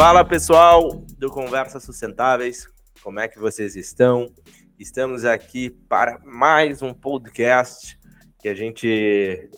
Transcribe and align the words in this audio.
Fala 0.00 0.24
pessoal 0.24 1.04
do 1.18 1.30
Conversas 1.30 1.84
Sustentáveis, 1.84 2.66
como 3.02 3.20
é 3.20 3.28
que 3.28 3.38
vocês 3.38 3.76
estão? 3.76 4.32
Estamos 4.78 5.26
aqui 5.26 5.68
para 5.68 6.18
mais 6.24 6.80
um 6.80 6.94
podcast 6.94 7.98
que 8.40 8.48
a 8.48 8.54
gente 8.54 9.50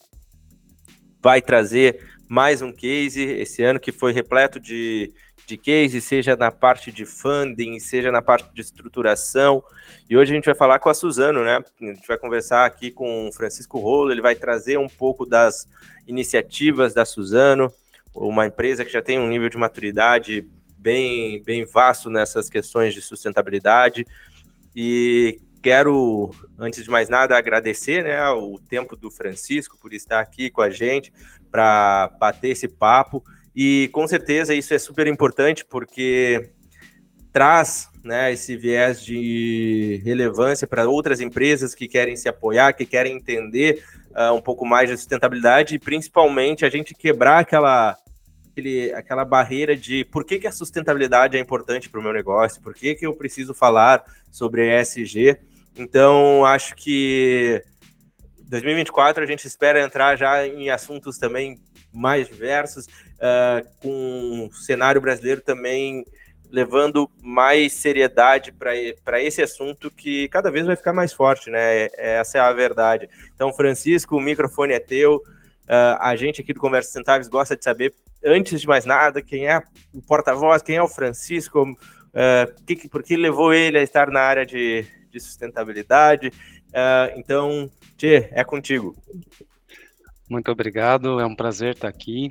vai 1.23 1.41
trazer 1.41 2.05
mais 2.29 2.61
um 2.61 2.73
case 2.73 3.23
esse 3.23 3.63
ano 3.63 3.79
que 3.79 3.93
foi 3.93 4.13
repleto 4.13 4.59
de, 4.59 5.13
de 5.47 5.57
case, 5.57 6.01
seja 6.01 6.35
na 6.35 6.51
parte 6.51 6.91
de 6.91 7.07
funding, 7.07 7.79
seja 7.79 8.11
na 8.11 8.21
parte 8.21 8.53
de 8.53 8.63
estruturação. 8.63 9.63
E 10.11 10.17
hoje 10.17 10.33
a 10.33 10.35
gente 10.35 10.47
vai 10.47 10.57
falar 10.57 10.81
com 10.81 10.89
a 10.89 10.95
Suzano, 10.95 11.45
né? 11.45 11.61
A 11.81 11.85
gente 11.85 12.09
vai 12.09 12.19
conversar 12.19 12.67
aqui 12.67 12.91
com 12.91 13.29
o 13.29 13.33
Francisco 13.33 13.79
Rolo, 13.79 14.11
ele 14.11 14.21
vai 14.21 14.35
trazer 14.35 14.77
um 14.77 14.89
pouco 14.89 15.25
das 15.25 15.69
iniciativas 16.05 16.93
da 16.93 17.05
Suzano, 17.05 17.73
uma 18.15 18.47
empresa 18.47 18.85
que 18.85 18.93
já 18.93 19.03
tem 19.03 19.19
um 19.19 19.29
nível 19.29 19.49
de 19.49 19.57
maturidade 19.57 20.47
bem, 20.77 21.43
bem 21.43 21.65
vasto 21.65 22.11
nessas 22.11 22.51
questões 22.51 22.93
de 22.93 23.01
sustentabilidade. 23.01 24.07
E 24.75 25.41
quero, 25.63 26.31
antes 26.59 26.83
de 26.83 26.91
mais 26.91 27.09
nada, 27.09 27.37
agradecer 27.37 28.03
né, 28.03 28.29
o 28.31 28.59
tempo 28.59 28.97
do 28.97 29.11
Francisco 29.11 29.79
por 29.79 29.95
estar 29.95 30.21
aqui 30.21 30.51
com 30.51 30.61
a 30.61 30.71
gente 30.71 31.13
para 31.51 32.11
bater 32.19 32.51
esse 32.51 32.67
papo. 32.67 33.25
E 33.55 33.89
com 33.93 34.07
certeza 34.09 34.55
isso 34.55 34.75
é 34.75 34.79
super 34.79 35.07
importante 35.07 35.65
porque 35.65 36.51
traz 37.33 37.89
né, 38.03 38.33
esse 38.33 38.57
viés 38.57 39.03
de 39.03 40.03
relevância 40.05 40.67
para 40.67 40.89
outras 40.89 41.21
empresas 41.21 41.75
que 41.75 41.87
querem 41.87 42.17
se 42.17 42.29
apoiar, 42.29 42.73
que 42.73 42.85
querem 42.85 43.17
entender 43.17 43.85
uh, 44.11 44.35
um 44.35 44.41
pouco 44.41 44.67
mais 44.67 44.91
de 44.91 44.97
sustentabilidade 44.97 45.75
e 45.75 45.79
principalmente 45.79 46.65
a 46.65 46.71
gente 46.71 46.95
quebrar 46.95 47.39
aquela 47.39 47.97
aquele, 48.53 48.93
aquela 48.93 49.25
barreira 49.25 49.75
de 49.75 50.05
por 50.05 50.25
que, 50.25 50.39
que 50.39 50.47
a 50.47 50.53
sustentabilidade 50.53 51.37
é 51.37 51.41
importante 51.41 51.89
para 51.89 51.99
o 51.99 52.03
meu 52.03 52.13
negócio, 52.13 52.63
por 52.63 52.75
que, 52.75 52.95
que 52.95 53.07
eu 53.07 53.15
preciso 53.15 53.55
falar 53.55 54.05
sobre 54.31 54.79
ESG. 54.81 55.39
Então, 55.77 56.45
acho 56.45 56.75
que 56.77 57.63
2024 58.45 59.25
a 59.25 59.27
gente 59.27 59.47
espera 59.47 59.83
entrar 59.83 60.17
já 60.17 60.47
em 60.47 60.71
assuntos 60.71 61.19
também 61.19 61.59
mais 61.93 62.29
diversos, 62.29 62.87
uh, 62.87 63.67
com 63.81 64.49
o 64.51 64.55
cenário 64.55 65.01
brasileiro 65.01 65.41
também 65.41 66.05
levando 66.51 67.11
mais 67.23 67.73
seriedade 67.73 68.53
para 68.53 69.23
esse 69.23 69.41
assunto 69.41 69.91
que 69.91 70.29
cada 70.29 70.51
vez 70.51 70.67
vai 70.67 70.77
ficar 70.77 70.93
mais 70.93 71.11
forte, 71.11 71.49
né? 71.49 71.89
Essa 71.97 72.37
é 72.37 72.41
a 72.43 72.53
verdade. 72.53 73.09
Então, 73.35 73.51
Francisco, 73.55 74.19
o 74.19 74.21
microfone 74.21 74.75
é 74.75 74.79
teu. 74.79 75.17
Uh, 75.17 75.97
a 75.99 76.15
gente 76.15 76.43
aqui 76.43 76.53
do 76.53 76.61
Conversa 76.61 76.89
Sustentáveis 76.89 77.27
gosta 77.27 77.57
de 77.57 77.65
saber 77.65 77.95
antes 78.25 78.61
de 78.61 78.67
mais 78.67 78.85
nada, 78.85 79.23
quem 79.23 79.47
é 79.47 79.63
o 79.93 80.03
porta-voz, 80.03 80.63
quem 80.63 80.77
é 80.77 80.83
o 80.83 80.89
Francisco, 80.89 81.63
uh, 81.63 82.65
que, 82.67 82.89
por 82.89 83.03
que 83.03 83.17
levou 83.17 83.53
ele 83.53 83.79
a 83.79 83.83
estar 83.83 84.11
na 84.11 84.21
área 84.21 84.47
de, 84.47 84.85
de 85.11 85.21
sustentabilidade. 85.21 86.29
Uh, 86.29 87.17
então, 87.17 87.71
Tchê, 87.97 88.29
é 88.33 88.45
contigo. 88.45 88.97
Muito 90.29 90.51
obrigado, 90.51 91.21
é 91.21 91.27
um 91.27 91.35
prazer 91.35 91.75
estar 91.75 91.89
aqui. 91.89 92.31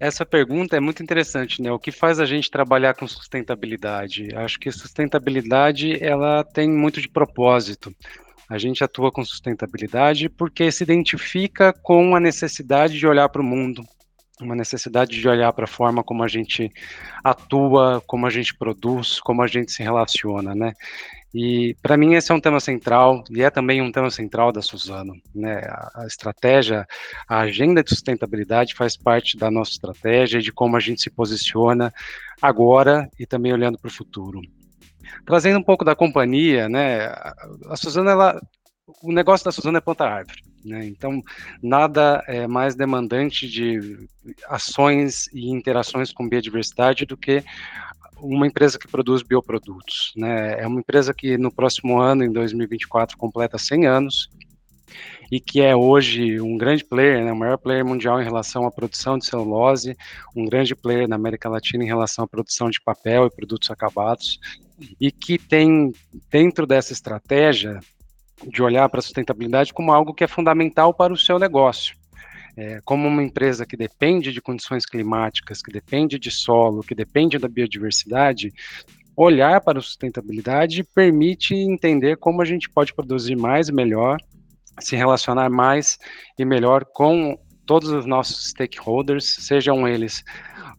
Essa 0.00 0.24
pergunta 0.24 0.76
é 0.76 0.80
muito 0.80 1.02
interessante, 1.02 1.60
né? 1.60 1.72
O 1.72 1.78
que 1.78 1.90
faz 1.90 2.20
a 2.20 2.24
gente 2.24 2.50
trabalhar 2.50 2.94
com 2.94 3.06
sustentabilidade? 3.06 4.28
Acho 4.34 4.58
que 4.58 4.70
sustentabilidade 4.70 6.02
ela 6.02 6.44
tem 6.44 6.68
muito 6.70 7.00
de 7.00 7.08
propósito. 7.08 7.92
A 8.48 8.58
gente 8.58 8.82
atua 8.82 9.10
com 9.10 9.24
sustentabilidade 9.24 10.28
porque 10.28 10.70
se 10.70 10.84
identifica 10.84 11.72
com 11.72 12.14
a 12.14 12.20
necessidade 12.20 12.96
de 12.96 13.06
olhar 13.06 13.28
para 13.28 13.42
o 13.42 13.44
mundo, 13.44 13.84
uma 14.40 14.54
necessidade 14.54 15.20
de 15.20 15.28
olhar 15.28 15.52
para 15.52 15.64
a 15.64 15.68
forma 15.68 16.02
como 16.02 16.22
a 16.22 16.28
gente 16.28 16.72
atua, 17.22 18.02
como 18.06 18.26
a 18.26 18.30
gente 18.30 18.54
produz, 18.54 19.20
como 19.20 19.42
a 19.42 19.46
gente 19.46 19.72
se 19.72 19.82
relaciona, 19.82 20.54
né? 20.54 20.72
E 21.34 21.76
para 21.82 21.96
mim 21.96 22.14
esse 22.14 22.32
é 22.32 22.34
um 22.34 22.40
tema 22.40 22.58
central 22.58 23.22
e 23.30 23.42
é 23.42 23.50
também 23.50 23.82
um 23.82 23.92
tema 23.92 24.10
central 24.10 24.50
da 24.50 24.62
Suzano, 24.62 25.14
né? 25.34 25.60
A, 25.94 26.06
estratégia, 26.06 26.86
a 27.28 27.40
agenda 27.40 27.82
de 27.82 27.90
sustentabilidade 27.90 28.74
faz 28.74 28.96
parte 28.96 29.36
da 29.36 29.50
nossa 29.50 29.72
estratégia 29.72 30.40
de 30.40 30.52
como 30.52 30.76
a 30.76 30.80
gente 30.80 31.02
se 31.02 31.10
posiciona 31.10 31.92
agora 32.40 33.10
e 33.18 33.26
também 33.26 33.52
olhando 33.52 33.78
para 33.78 33.88
o 33.88 33.92
futuro. 33.92 34.40
Trazendo 35.26 35.58
um 35.58 35.62
pouco 35.62 35.84
da 35.84 35.94
companhia, 35.94 36.68
né? 36.68 37.06
A, 37.06 37.34
a 37.70 37.76
Suzano 37.76 38.08
ela 38.08 38.40
o 39.02 39.12
negócio 39.12 39.44
da 39.44 39.52
Suzano 39.52 39.78
é 39.78 39.80
plantar 39.80 40.10
árvore. 40.10 40.42
Né? 40.64 40.86
Então, 40.86 41.22
nada 41.62 42.22
é 42.26 42.46
mais 42.46 42.74
demandante 42.74 43.48
de 43.48 44.08
ações 44.48 45.28
e 45.32 45.50
interações 45.50 46.12
com 46.12 46.28
biodiversidade 46.28 47.04
do 47.04 47.16
que 47.16 47.44
uma 48.16 48.46
empresa 48.46 48.78
que 48.78 48.88
produz 48.88 49.22
bioprodutos. 49.22 50.12
Né? 50.16 50.60
É 50.60 50.66
uma 50.66 50.80
empresa 50.80 51.14
que 51.14 51.38
no 51.38 51.52
próximo 51.52 52.00
ano, 52.00 52.24
em 52.24 52.32
2024, 52.32 53.16
completa 53.16 53.58
100 53.58 53.86
anos 53.86 54.30
e 55.30 55.38
que 55.38 55.60
é 55.60 55.76
hoje 55.76 56.40
um 56.40 56.56
grande 56.56 56.84
player, 56.84 57.22
né, 57.22 57.30
o 57.30 57.36
maior 57.36 57.58
player 57.58 57.84
mundial 57.84 58.20
em 58.20 58.24
relação 58.24 58.66
à 58.66 58.70
produção 58.70 59.18
de 59.18 59.26
celulose, 59.26 59.96
um 60.34 60.46
grande 60.46 60.74
player 60.74 61.06
na 61.06 61.16
América 61.16 61.50
Latina 61.50 61.84
em 61.84 61.86
relação 61.86 62.24
à 62.24 62.28
produção 62.28 62.70
de 62.70 62.80
papel 62.80 63.26
e 63.26 63.30
produtos 63.30 63.70
acabados, 63.70 64.40
e 64.98 65.12
que 65.12 65.38
tem 65.38 65.92
dentro 66.30 66.66
dessa 66.66 66.94
estratégia 66.94 67.78
de 68.46 68.62
olhar 68.62 68.88
para 68.88 69.00
a 69.00 69.02
sustentabilidade 69.02 69.72
como 69.72 69.92
algo 69.92 70.14
que 70.14 70.24
é 70.24 70.28
fundamental 70.28 70.94
para 70.94 71.12
o 71.12 71.16
seu 71.16 71.38
negócio. 71.38 71.96
É, 72.56 72.80
como 72.84 73.06
uma 73.06 73.22
empresa 73.22 73.64
que 73.64 73.76
depende 73.76 74.32
de 74.32 74.42
condições 74.42 74.84
climáticas, 74.84 75.62
que 75.62 75.70
depende 75.70 76.18
de 76.18 76.30
solo, 76.30 76.82
que 76.82 76.94
depende 76.94 77.38
da 77.38 77.46
biodiversidade, 77.46 78.52
olhar 79.16 79.60
para 79.60 79.78
a 79.78 79.82
sustentabilidade 79.82 80.82
permite 80.82 81.54
entender 81.54 82.16
como 82.16 82.42
a 82.42 82.44
gente 82.44 82.68
pode 82.68 82.94
produzir 82.94 83.36
mais 83.36 83.68
e 83.68 83.72
melhor, 83.72 84.16
se 84.80 84.96
relacionar 84.96 85.48
mais 85.50 85.98
e 86.38 86.44
melhor 86.44 86.84
com 86.84 87.38
todos 87.68 87.90
os 87.90 88.06
nossos 88.06 88.48
stakeholders, 88.48 89.36
sejam 89.40 89.86
eles 89.86 90.24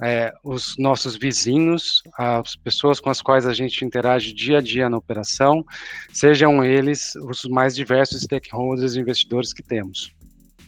é, 0.01 0.33
os 0.43 0.75
nossos 0.79 1.15
vizinhos, 1.15 2.01
as 2.17 2.55
pessoas 2.55 2.99
com 2.99 3.11
as 3.11 3.21
quais 3.21 3.45
a 3.45 3.53
gente 3.53 3.85
interage 3.85 4.33
dia 4.33 4.57
a 4.57 4.61
dia 4.61 4.89
na 4.89 4.97
operação, 4.97 5.63
sejam 6.11 6.65
eles 6.65 7.15
os 7.15 7.43
mais 7.43 7.75
diversos 7.75 8.23
stakeholders 8.23 8.95
e 8.95 8.99
investidores 8.99 9.53
que 9.53 9.61
temos. 9.61 10.11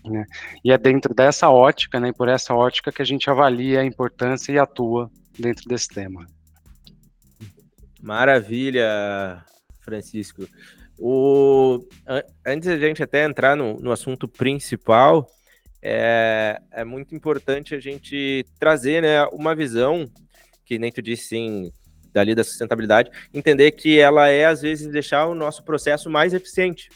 Né? 0.06 0.24
E 0.64 0.72
é 0.72 0.78
dentro 0.78 1.12
dessa 1.12 1.50
ótica, 1.50 2.00
né, 2.00 2.12
por 2.14 2.30
essa 2.30 2.54
ótica, 2.54 2.92
que 2.92 3.02
a 3.02 3.06
gente 3.06 3.28
avalia 3.28 3.82
a 3.82 3.86
importância 3.86 4.52
e 4.52 4.60
atua 4.60 5.10
dentro 5.40 5.68
desse 5.68 5.88
tema. 5.88 6.28
Maravilha, 8.00 9.44
Francisco. 9.80 10.48
O, 11.00 11.84
antes 12.46 12.70
da 12.70 12.78
gente 12.78 13.02
até 13.02 13.26
entrar 13.26 13.56
no, 13.56 13.80
no 13.80 13.92
assunto 13.92 14.28
principal, 14.28 15.28
é, 15.82 16.62
é 16.72 16.84
muito 16.84 17.16
importante 17.16 17.74
a 17.74 17.80
gente 17.80 18.46
trazer 18.60 19.02
né, 19.02 19.26
uma 19.28 19.56
visão, 19.56 20.10
que 20.66 20.78
nem 20.78 20.92
tu 20.92 21.02
disse, 21.02 21.30
sim, 21.30 21.72
dali 22.14 22.36
da 22.36 22.44
sustentabilidade, 22.44 23.10
entender 23.34 23.72
que 23.72 24.00
ela 24.00 24.28
é, 24.28 24.46
às 24.46 24.62
vezes, 24.62 24.88
deixar 24.88 25.28
o 25.28 25.36
nosso 25.36 25.64
processo 25.64 26.10
mais 26.10 26.34
eficiente. 26.34 26.90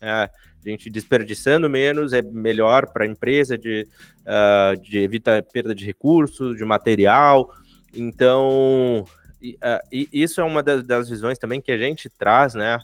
É, 0.00 0.08
a 0.10 0.30
gente 0.64 0.90
desperdiçando 0.90 1.68
menos 1.68 2.12
é 2.12 2.22
melhor 2.22 2.86
para 2.92 3.04
a 3.04 3.08
empresa, 3.08 3.56
de, 3.56 3.86
uh, 4.20 4.80
de 4.80 5.08
perda 5.52 5.74
de 5.74 5.84
recursos, 5.84 6.56
de 6.56 6.64
material. 6.64 7.50
Então, 7.94 9.04
e, 9.40 9.54
uh, 9.54 9.80
e 9.90 10.08
isso 10.12 10.40
é 10.40 10.44
uma 10.44 10.62
das, 10.62 10.84
das, 10.84 11.08
visões 11.08 11.38
também 11.38 11.60
que 11.60 11.72
a 11.72 11.78
gente 11.78 12.10
traz, 12.10 12.54
né? 12.54 12.78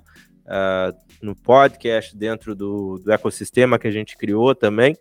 Uh, 0.47 1.07
no 1.21 1.35
podcast, 1.35 2.17
dentro 2.17 2.55
do, 2.55 2.99
do 2.99 3.13
ecossistema 3.13 3.79
que 3.79 3.89
a 3.89 3.91
gente 3.91 4.17
criou 4.17 4.55
também, 4.55 4.97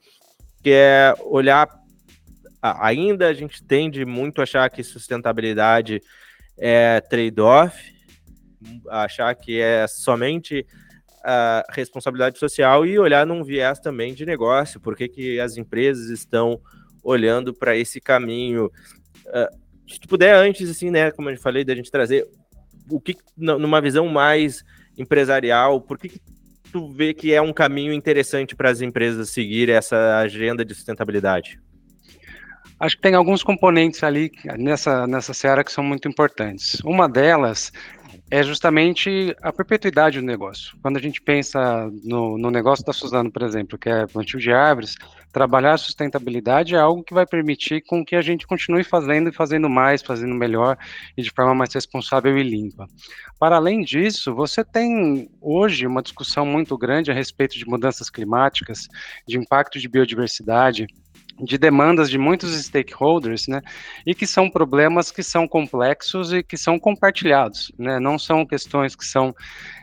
que 0.65 0.71
é 0.71 1.13
olhar. 1.21 1.69
Ainda 2.59 3.27
a 3.27 3.33
gente 3.35 3.63
tende 3.63 4.03
muito 4.03 4.39
a 4.39 4.45
achar 4.45 4.67
que 4.67 4.81
sustentabilidade 4.81 6.01
é 6.57 6.99
trade-off, 7.01 7.93
achar 8.89 9.35
que 9.35 9.61
é 9.61 9.85
somente 9.85 10.65
a 11.23 11.63
responsabilidade 11.69 12.39
social 12.39 12.83
e 12.83 12.97
olhar 12.97 13.27
num 13.27 13.43
viés 13.43 13.79
também 13.79 14.15
de 14.15 14.25
negócio, 14.25 14.79
porque 14.79 15.07
que 15.07 15.39
as 15.39 15.55
empresas 15.55 16.09
estão 16.09 16.59
olhando 17.03 17.53
para 17.53 17.77
esse 17.77 18.01
caminho. 18.01 18.71
Uh, 19.27 19.55
se 19.87 19.99
tu 19.99 20.07
puder 20.07 20.33
antes, 20.33 20.67
assim, 20.67 20.89
né, 20.89 21.11
como 21.11 21.29
eu 21.29 21.37
falei, 21.37 21.63
da 21.63 21.75
gente 21.75 21.91
trazer 21.91 22.27
o 22.89 22.99
que, 22.99 23.15
numa 23.37 23.79
visão 23.79 24.07
mais 24.07 24.63
empresarial, 24.97 25.79
por 25.79 25.99
que, 25.99 26.09
que 26.09 26.19
tu 26.75 26.89
vê 26.89 27.13
que 27.13 27.33
é 27.33 27.41
um 27.41 27.53
caminho 27.53 27.93
interessante 27.93 28.53
para 28.53 28.69
as 28.69 28.81
empresas 28.81 29.29
seguir 29.29 29.69
essa 29.69 30.17
agenda 30.17 30.65
de 30.65 30.75
sustentabilidade? 30.75 31.57
Acho 32.77 32.97
que 32.97 33.01
tem 33.01 33.15
alguns 33.15 33.41
componentes 33.41 34.03
ali 34.03 34.29
nessa, 34.57 35.07
nessa 35.07 35.33
seara 35.33 35.63
que 35.63 35.71
são 35.71 35.81
muito 35.81 36.09
importantes. 36.09 36.81
Uma 36.83 37.07
delas 37.07 37.71
é 38.29 38.43
justamente 38.43 39.33
a 39.41 39.53
perpetuidade 39.53 40.19
do 40.19 40.25
negócio. 40.25 40.77
Quando 40.81 40.97
a 40.97 41.01
gente 41.01 41.21
pensa 41.21 41.89
no, 42.03 42.37
no 42.37 42.51
negócio 42.51 42.83
da 42.83 42.91
Suzano, 42.91 43.31
por 43.31 43.43
exemplo, 43.43 43.77
que 43.77 43.87
é 43.87 44.05
plantio 44.05 44.37
de 44.37 44.51
árvores, 44.51 44.97
trabalhar 45.35 45.73
a 45.73 45.77
sustentabilidade 45.77 46.75
é 46.75 46.79
algo 46.79 47.03
que 47.03 47.13
vai 47.13 47.25
permitir 47.25 47.81
com 47.81 48.05
que 48.05 48.15
a 48.15 48.21
gente 48.21 48.47
continue 48.47 48.85
fazendo 48.85 49.27
e 49.27 49.33
fazendo 49.33 49.69
mais, 49.69 50.01
fazendo 50.01 50.33
melhor 50.33 50.77
e 51.17 51.21
de 51.21 51.29
forma 51.29 51.53
mais 51.53 51.73
responsável 51.73 52.37
e 52.37 52.41
limpa. 52.41 52.87
Para 53.37 53.57
além 53.57 53.81
disso, 53.81 54.33
você 54.33 54.63
tem 54.63 55.29
hoje 55.41 55.85
uma 55.85 56.01
discussão 56.01 56.45
muito 56.45 56.77
grande 56.77 57.11
a 57.11 57.13
respeito 57.13 57.57
de 57.57 57.67
mudanças 57.67 58.09
climáticas, 58.09 58.87
de 59.27 59.37
impacto 59.37 59.77
de 59.77 59.89
biodiversidade, 59.89 60.87
de 61.43 61.57
demandas 61.57 62.09
de 62.09 62.17
muitos 62.17 62.55
stakeholders, 62.63 63.45
né, 63.45 63.61
e 64.05 64.15
que 64.15 64.25
são 64.25 64.49
problemas 64.49 65.11
que 65.11 65.21
são 65.21 65.49
complexos 65.49 66.31
e 66.31 66.41
que 66.41 66.55
são 66.55 66.79
compartilhados, 66.79 67.73
né, 67.77 67.99
não 67.99 68.17
são 68.17 68.45
questões 68.45 68.95
que 68.95 69.05
são 69.05 69.35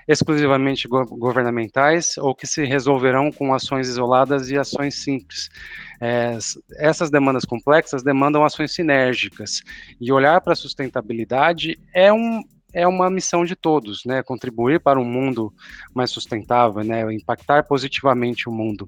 exclusivamente 0.06 0.88
go 0.88 1.04
governamentais 1.04 2.16
ou 2.18 2.34
que 2.34 2.46
se 2.46 2.64
resolverão 2.64 3.30
com 3.30 3.54
ações 3.54 3.88
isoladas 3.88 4.50
e 4.50 4.58
ações 4.58 4.96
simples. 4.96 5.48
É, 6.00 6.38
essas 6.78 7.10
demandas 7.10 7.44
complexas 7.44 8.02
demandam 8.02 8.44
ações 8.44 8.72
sinérgicas, 8.74 9.62
e 10.00 10.12
olhar 10.12 10.40
para 10.40 10.52
a 10.52 10.56
sustentabilidade 10.56 11.78
é 11.94 12.12
um, 12.12 12.42
é 12.72 12.86
uma 12.86 13.10
missão 13.10 13.44
de 13.44 13.54
todos, 13.54 14.04
né? 14.04 14.22
Contribuir 14.22 14.80
para 14.80 14.98
um 14.98 15.04
mundo 15.04 15.52
mais 15.94 16.10
sustentável, 16.10 16.82
né? 16.82 17.02
Impactar 17.12 17.64
positivamente 17.64 18.48
o 18.48 18.52
mundo 18.52 18.86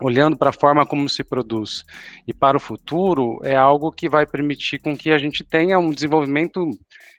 olhando 0.00 0.36
para 0.36 0.50
a 0.50 0.52
forma 0.52 0.84
como 0.84 1.08
se 1.08 1.22
produz 1.22 1.84
e 2.26 2.34
para 2.34 2.56
o 2.56 2.60
futuro, 2.60 3.40
é 3.42 3.54
algo 3.54 3.92
que 3.92 4.08
vai 4.08 4.26
permitir 4.26 4.78
com 4.78 4.96
que 4.96 5.10
a 5.10 5.18
gente 5.18 5.44
tenha 5.44 5.78
um 5.78 5.90
desenvolvimento 5.90 6.68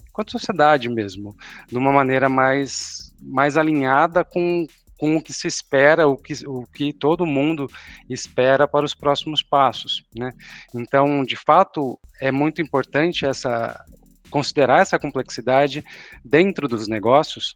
enquanto 0.09 0.31
sociedade 0.31 0.87
mesmo, 0.87 1.35
de 1.67 1.77
uma 1.77 1.91
maneira 1.91 2.29
mais, 2.29 3.04
mais 3.21 3.57
alinhada 3.57 4.23
com, 4.23 4.65
com 4.97 5.17
o 5.17 5.21
que 5.21 5.33
se 5.33 5.47
espera, 5.47 6.07
o 6.07 6.17
que, 6.17 6.33
o 6.47 6.65
que 6.67 6.93
todo 6.93 7.25
mundo 7.25 7.69
espera 8.09 8.67
para 8.67 8.85
os 8.85 8.93
próximos 8.93 9.41
passos, 9.41 10.03
né? 10.15 10.31
Então, 10.73 11.23
de 11.23 11.35
fato, 11.35 11.99
é 12.19 12.31
muito 12.31 12.61
importante 12.61 13.25
essa 13.25 13.83
considerar 14.29 14.81
essa 14.81 14.99
complexidade 14.99 15.83
dentro 16.23 16.67
dos 16.67 16.87
negócios, 16.89 17.55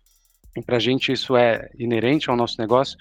e 0.56 0.62
para 0.62 0.78
a 0.78 0.80
gente 0.80 1.12
isso 1.12 1.36
é 1.36 1.70
inerente 1.78 2.30
ao 2.30 2.38
nosso 2.38 2.60
negócio, 2.60 2.98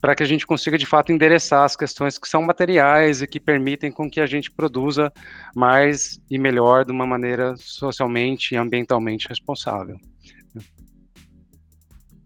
para 0.00 0.14
que 0.14 0.22
a 0.22 0.26
gente 0.26 0.46
consiga 0.46 0.78
de 0.78 0.86
fato 0.86 1.10
endereçar 1.10 1.64
as 1.64 1.74
questões 1.74 2.18
que 2.18 2.28
são 2.28 2.42
materiais 2.42 3.22
e 3.22 3.26
que 3.26 3.40
permitem 3.40 3.90
com 3.90 4.08
que 4.08 4.20
a 4.20 4.26
gente 4.26 4.50
produza 4.50 5.12
mais 5.54 6.20
e 6.30 6.38
melhor 6.38 6.84
de 6.84 6.92
uma 6.92 7.06
maneira 7.06 7.56
socialmente 7.56 8.54
e 8.54 8.56
ambientalmente 8.56 9.28
responsável. 9.28 9.98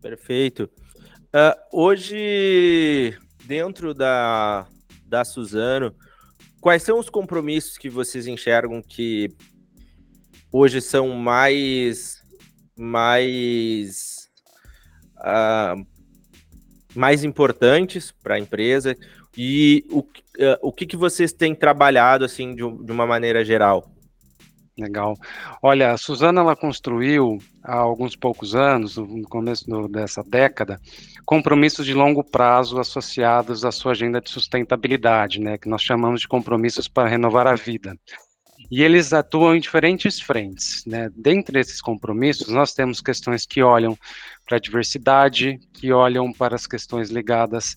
Perfeito. 0.00 0.70
Uh, 1.34 1.54
hoje, 1.72 3.16
dentro 3.44 3.94
da, 3.94 4.66
da 5.06 5.24
Suzano, 5.24 5.94
quais 6.60 6.82
são 6.82 6.98
os 6.98 7.08
compromissos 7.08 7.78
que 7.78 7.88
vocês 7.88 8.26
enxergam 8.26 8.82
que 8.82 9.34
hoje 10.52 10.80
são 10.80 11.08
mais 11.10 12.20
mais 12.76 14.28
uh, 15.18 15.86
mais 16.94 17.24
importantes 17.24 18.10
para 18.10 18.34
a 18.34 18.38
empresa 18.38 18.96
e 19.36 19.84
o, 19.90 20.00
uh, 20.00 20.06
o 20.62 20.72
que, 20.72 20.86
que 20.86 20.96
vocês 20.96 21.32
têm 21.32 21.54
trabalhado 21.54 22.24
assim 22.24 22.54
de, 22.54 22.62
de, 22.62 22.92
uma 22.92 23.06
maneira 23.06 23.44
geral? 23.44 23.88
Legal. 24.80 25.14
Olha, 25.62 25.92
a 25.92 25.98
Suzana 25.98 26.40
ela 26.40 26.56
construiu 26.56 27.38
há 27.62 27.76
alguns 27.76 28.16
poucos 28.16 28.54
anos, 28.54 28.96
no 28.96 29.28
começo 29.28 29.68
do, 29.68 29.86
dessa 29.86 30.22
década, 30.22 30.80
compromissos 31.26 31.84
de 31.84 31.92
longo 31.92 32.24
prazo 32.24 32.80
associados 32.80 33.64
à 33.64 33.70
sua 33.70 33.92
agenda 33.92 34.20
de 34.20 34.30
sustentabilidade, 34.30 35.38
né, 35.38 35.58
que 35.58 35.68
nós 35.68 35.82
chamamos 35.82 36.22
de 36.22 36.28
compromissos 36.28 36.88
para 36.88 37.08
renovar 37.08 37.46
a 37.46 37.54
vida. 37.54 37.94
E 38.70 38.82
eles 38.82 39.12
atuam 39.12 39.54
em 39.54 39.60
diferentes 39.60 40.20
frentes. 40.20 40.84
Né? 40.86 41.10
Dentre 41.14 41.58
esses 41.58 41.80
compromissos, 41.80 42.48
nós 42.48 42.72
temos 42.72 43.00
questões 43.00 43.44
que 43.44 43.62
olham 43.62 43.98
para 44.46 44.56
a 44.56 44.60
diversidade, 44.60 45.58
que 45.74 45.92
olham 45.92 46.32
para 46.32 46.54
as 46.54 46.66
questões 46.66 47.10
ligadas 47.10 47.76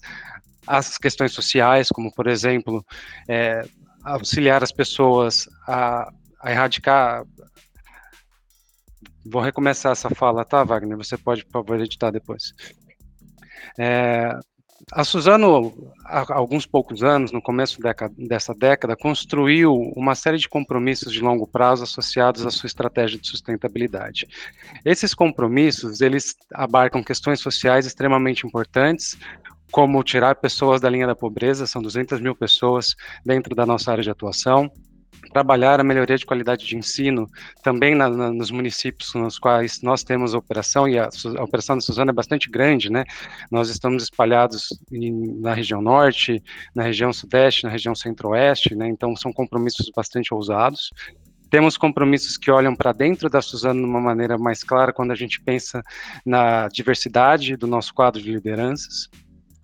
às 0.68 0.98
questões 0.98 1.34
sociais, 1.34 1.90
como, 1.90 2.14
por 2.14 2.28
exemplo, 2.28 2.86
é, 3.28 3.66
auxiliar 4.04 4.64
as 4.64 4.72
pessoas 4.72 5.50
a, 5.68 6.12
a 6.44 6.52
erradicar. 6.52 7.24
Vou 9.26 9.42
recomeçar 9.42 9.94
essa 9.94 10.10
fala, 10.10 10.44
tá, 10.44 10.64
Wagner? 10.64 10.98
Você 10.98 11.18
pode, 11.18 11.46
por 11.46 11.52
favor, 11.54 11.80
editar 11.80 12.12
depois. 12.12 12.54
É, 13.80 14.38
a 14.92 15.06
Suzano, 15.06 15.74
há 16.06 16.34
alguns 16.34 16.66
poucos 16.66 17.04
anos, 17.04 17.32
no 17.32 17.42
começo 17.42 17.80
dessa 18.18 18.54
década, 18.54 18.98
construiu 18.98 19.74
uma 19.96 20.14
série 20.14 20.38
de 20.38 20.50
compromissos 20.50 21.14
de 21.14 21.22
longo 21.22 21.48
prazo 21.48 21.84
associados 21.84 22.46
à 22.46 22.52
sua 22.52 22.68
estratégia 22.68 23.18
de 23.18 23.26
sustentabilidade. 23.26 24.28
Esses 24.84 25.14
compromissos, 25.14 26.02
eles 26.02 26.36
abarcam 26.54 27.02
questões 27.02 27.40
sociais 27.40 27.86
extremamente 27.86 28.46
importantes, 28.46 29.18
como 29.72 30.04
tirar 30.04 30.36
pessoas 30.36 30.82
da 30.82 30.90
linha 30.90 31.08
da 31.08 31.16
pobreza, 31.16 31.66
são 31.66 31.82
200 31.82 32.20
mil 32.20 32.36
pessoas 32.36 32.94
dentro 33.26 33.56
da 33.56 33.66
nossa 33.66 33.90
área 33.90 34.04
de 34.04 34.12
atuação, 34.12 34.70
trabalhar 35.32 35.80
a 35.80 35.84
melhoria 35.84 36.18
de 36.18 36.26
qualidade 36.26 36.66
de 36.66 36.78
ensino 36.78 37.30
também 37.62 37.96
na, 37.96 38.10
na, 38.10 38.32
nos 38.32 38.52
municípios 38.52 39.14
nos 39.14 39.40
quais 39.40 39.82
nós 39.82 40.04
temos 40.04 40.34
a 40.34 40.38
operação, 40.38 40.88
e 40.88 40.98
a, 40.98 41.10
a, 41.38 41.44
operação 41.44 41.76
da 41.76 41.82
Suzana 41.82 42.12
é 42.12 42.14
bastante 42.14 42.50
grande, 42.50 42.92
né? 42.92 43.04
Nós 43.50 43.70
estamos 43.70 44.04
espalhados 44.04 44.70
em, 44.92 45.40
na 45.40 45.54
região 45.54 45.82
norte, 45.82 46.44
na 46.76 46.84
região 46.84 47.12
sudeste, 47.14 47.64
na 47.64 47.70
região 47.70 47.96
centro-oeste, 47.96 48.76
né? 48.76 48.88
Então 48.88 49.16
são 49.16 49.32
compromissos 49.32 49.90
bastante 49.96 50.34
ousados. 50.34 50.92
Temos 51.50 51.78
compromissos 51.78 52.36
que 52.36 52.50
olham 52.50 52.76
para 52.76 52.92
dentro 52.92 53.30
da 53.30 53.40
Suzana 53.42 53.80
de 53.80 53.86
uma 53.86 54.02
maneira 54.02 54.38
mais 54.40 54.64
clara 54.64 54.92
quando 54.92 55.12
a 55.12 55.16
gente 55.16 55.40
pensa 55.40 55.84
na 56.26 56.68
diversidade 56.68 57.56
do 57.56 57.68
nosso 57.68 57.94
quadro 57.94 58.20
de 58.20 58.32
lideranças 58.32 59.08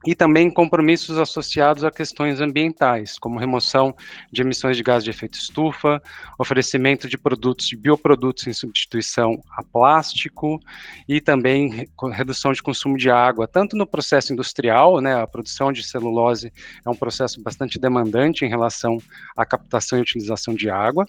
e 0.06 0.16
também 0.16 0.50
compromissos 0.50 1.18
associados 1.18 1.84
a 1.84 1.92
questões 1.92 2.40
ambientais, 2.40 3.20
como 3.20 3.40
remoção 3.40 3.96
de 4.32 4.42
emissões 4.42 4.78
de 4.78 4.84
gás 4.84 5.04
de 5.04 5.10
efeito 5.10 5.38
estufa, 5.38 6.02
oferecimento 6.38 7.08
de 7.08 7.18
produtos 7.18 7.68
de 7.68 7.76
bioprodutos 7.76 8.48
em 8.48 8.54
substituição 8.54 9.44
a 9.52 9.64
plástico 9.64 10.60
e 11.08 11.20
também 11.20 11.88
redução 12.14 12.54
de 12.54 12.64
consumo 12.64 12.98
de 12.98 13.10
água, 13.10 13.48
tanto 13.48 13.76
no 13.76 13.86
processo 13.86 14.32
industrial, 14.32 15.02
né, 15.02 15.22
a 15.22 15.28
produção 15.28 15.72
de 15.72 15.84
celulose 15.84 16.52
é 16.86 16.90
um 16.90 16.96
processo 16.96 17.42
bastante 17.42 17.78
demandante 17.78 18.46
em 18.46 18.50
relação 18.50 18.98
à 19.36 19.46
captação 19.46 20.00
e 20.00 20.02
utilização 20.02 20.54
de 20.54 20.70
água, 20.70 21.06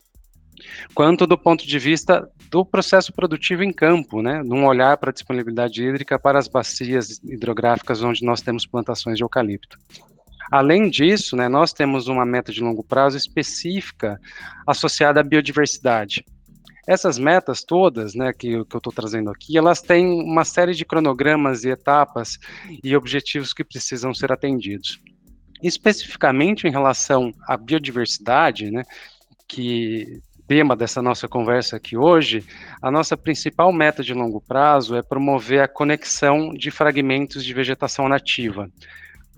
quanto 0.94 1.26
do 1.26 1.38
ponto 1.38 1.66
de 1.66 1.78
vista 1.78 2.28
do 2.50 2.64
processo 2.64 3.12
produtivo 3.12 3.62
em 3.62 3.72
campo, 3.72 4.22
né, 4.22 4.42
num 4.42 4.66
olhar 4.66 4.96
para 4.96 5.10
a 5.10 5.12
disponibilidade 5.12 5.84
hídrica 5.84 6.18
para 6.18 6.38
as 6.38 6.48
bacias 6.48 7.20
hidrográficas 7.22 8.02
onde 8.02 8.24
nós 8.24 8.40
temos 8.40 8.66
plantações 8.66 9.16
de 9.16 9.22
eucalipto. 9.22 9.78
Além 10.50 10.90
disso, 10.90 11.36
né, 11.36 11.48
nós 11.48 11.72
temos 11.72 12.08
uma 12.08 12.26
meta 12.26 12.52
de 12.52 12.60
longo 12.60 12.82
prazo 12.82 13.16
específica 13.16 14.20
associada 14.66 15.20
à 15.20 15.22
biodiversidade. 15.22 16.24
Essas 16.88 17.18
metas 17.18 17.62
todas, 17.62 18.16
né, 18.16 18.32
que, 18.32 18.64
que 18.64 18.74
eu 18.74 18.78
estou 18.78 18.92
trazendo 18.92 19.30
aqui, 19.30 19.56
elas 19.56 19.80
têm 19.80 20.06
uma 20.06 20.44
série 20.44 20.74
de 20.74 20.84
cronogramas 20.84 21.62
e 21.62 21.68
etapas 21.68 22.36
e 22.82 22.96
objetivos 22.96 23.52
que 23.52 23.62
precisam 23.62 24.12
ser 24.12 24.32
atendidos. 24.32 25.00
Especificamente 25.62 26.66
em 26.66 26.70
relação 26.70 27.32
à 27.46 27.56
biodiversidade, 27.56 28.72
né, 28.72 28.82
que 29.46 30.20
tema 30.50 30.74
dessa 30.74 31.00
nossa 31.00 31.28
conversa 31.28 31.76
aqui 31.76 31.96
hoje, 31.96 32.44
a 32.82 32.90
nossa 32.90 33.16
principal 33.16 33.72
meta 33.72 34.02
de 34.02 34.12
longo 34.12 34.40
prazo 34.40 34.96
é 34.96 35.00
promover 35.00 35.62
a 35.62 35.68
conexão 35.68 36.52
de 36.52 36.72
fragmentos 36.72 37.44
de 37.44 37.54
vegetação 37.54 38.08
nativa. 38.08 38.68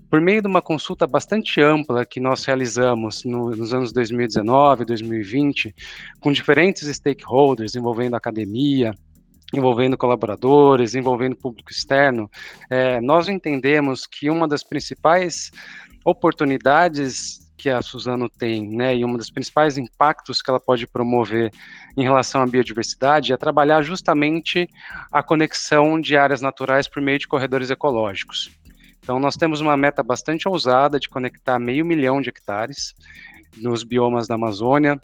Por 0.09 0.19
meio 0.19 0.41
de 0.41 0.47
uma 0.47 0.59
consulta 0.59 1.05
bastante 1.05 1.61
ampla 1.61 2.03
que 2.03 2.19
nós 2.19 2.43
realizamos 2.45 3.23
no, 3.25 3.51
nos 3.51 3.75
anos 3.75 3.93
2019 3.93 4.81
e 4.81 4.85
2020, 4.87 5.75
com 6.19 6.31
diferentes 6.31 6.87
stakeholders 6.87 7.75
envolvendo 7.75 8.15
academia, 8.15 8.91
envolvendo 9.53 9.95
colaboradores, 9.95 10.95
envolvendo 10.95 11.35
público 11.35 11.69
externo, 11.69 12.27
é, 12.71 12.99
nós 12.99 13.29
entendemos 13.29 14.07
que 14.07 14.31
uma 14.31 14.47
das 14.47 14.63
principais 14.63 15.51
oportunidades 16.03 17.43
que 17.63 17.69
a 17.69 17.81
Suzano 17.81 18.27
tem, 18.27 18.67
né, 18.67 18.93
e 18.93 19.05
um 19.05 19.15
dos 19.15 19.31
principais 19.31 19.77
impactos 19.77 20.41
que 20.41 20.49
ela 20.49 20.59
pode 20.59 20.85
promover 20.85 21.49
em 21.95 22.03
relação 22.03 22.41
à 22.41 22.45
biodiversidade 22.45 23.31
é 23.31 23.37
trabalhar 23.37 23.81
justamente 23.83 24.67
a 25.09 25.23
conexão 25.23 25.97
de 26.01 26.17
áreas 26.17 26.41
naturais 26.41 26.89
por 26.89 27.01
meio 27.01 27.17
de 27.17 27.25
corredores 27.25 27.69
ecológicos. 27.69 28.51
Então, 28.99 29.17
nós 29.17 29.37
temos 29.37 29.61
uma 29.61 29.77
meta 29.77 30.03
bastante 30.03 30.45
ousada 30.45 30.99
de 30.99 31.07
conectar 31.07 31.57
meio 31.57 31.85
milhão 31.85 32.21
de 32.21 32.27
hectares 32.27 32.93
nos 33.55 33.81
biomas 33.85 34.27
da 34.27 34.35
Amazônia, 34.35 34.99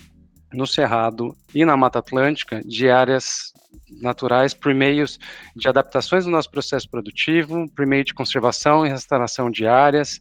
no 0.54 0.66
Cerrado 0.66 1.36
e 1.54 1.64
na 1.64 1.78
Mata 1.78 2.00
Atlântica 2.00 2.62
de 2.66 2.90
áreas 2.90 3.54
naturais 4.02 4.54
por 4.54 4.74
meios 4.74 5.20
de 5.56 5.68
adaptações 5.68 6.26
do 6.26 6.32
nosso 6.32 6.50
processo 6.50 6.90
produtivo, 6.90 7.70
por 7.76 7.86
meio 7.86 8.04
de 8.04 8.14
conservação 8.14 8.86
e 8.86 8.90
restauração 8.90 9.50
de 9.50 9.68
áreas, 9.68 10.20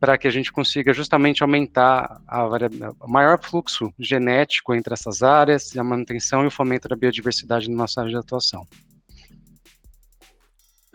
para 0.00 0.18
que 0.18 0.26
a 0.26 0.30
gente 0.30 0.52
consiga 0.52 0.92
justamente 0.92 1.42
aumentar 1.42 2.20
o 3.00 3.08
maior 3.08 3.38
fluxo 3.42 3.92
genético 3.98 4.74
entre 4.74 4.92
essas 4.92 5.22
áreas, 5.22 5.76
a 5.76 5.84
manutenção 5.84 6.44
e 6.44 6.46
o 6.46 6.50
fomento 6.50 6.88
da 6.88 6.96
biodiversidade 6.96 7.70
na 7.70 7.76
nossa 7.76 8.00
área 8.00 8.12
de 8.12 8.18
atuação. 8.18 8.62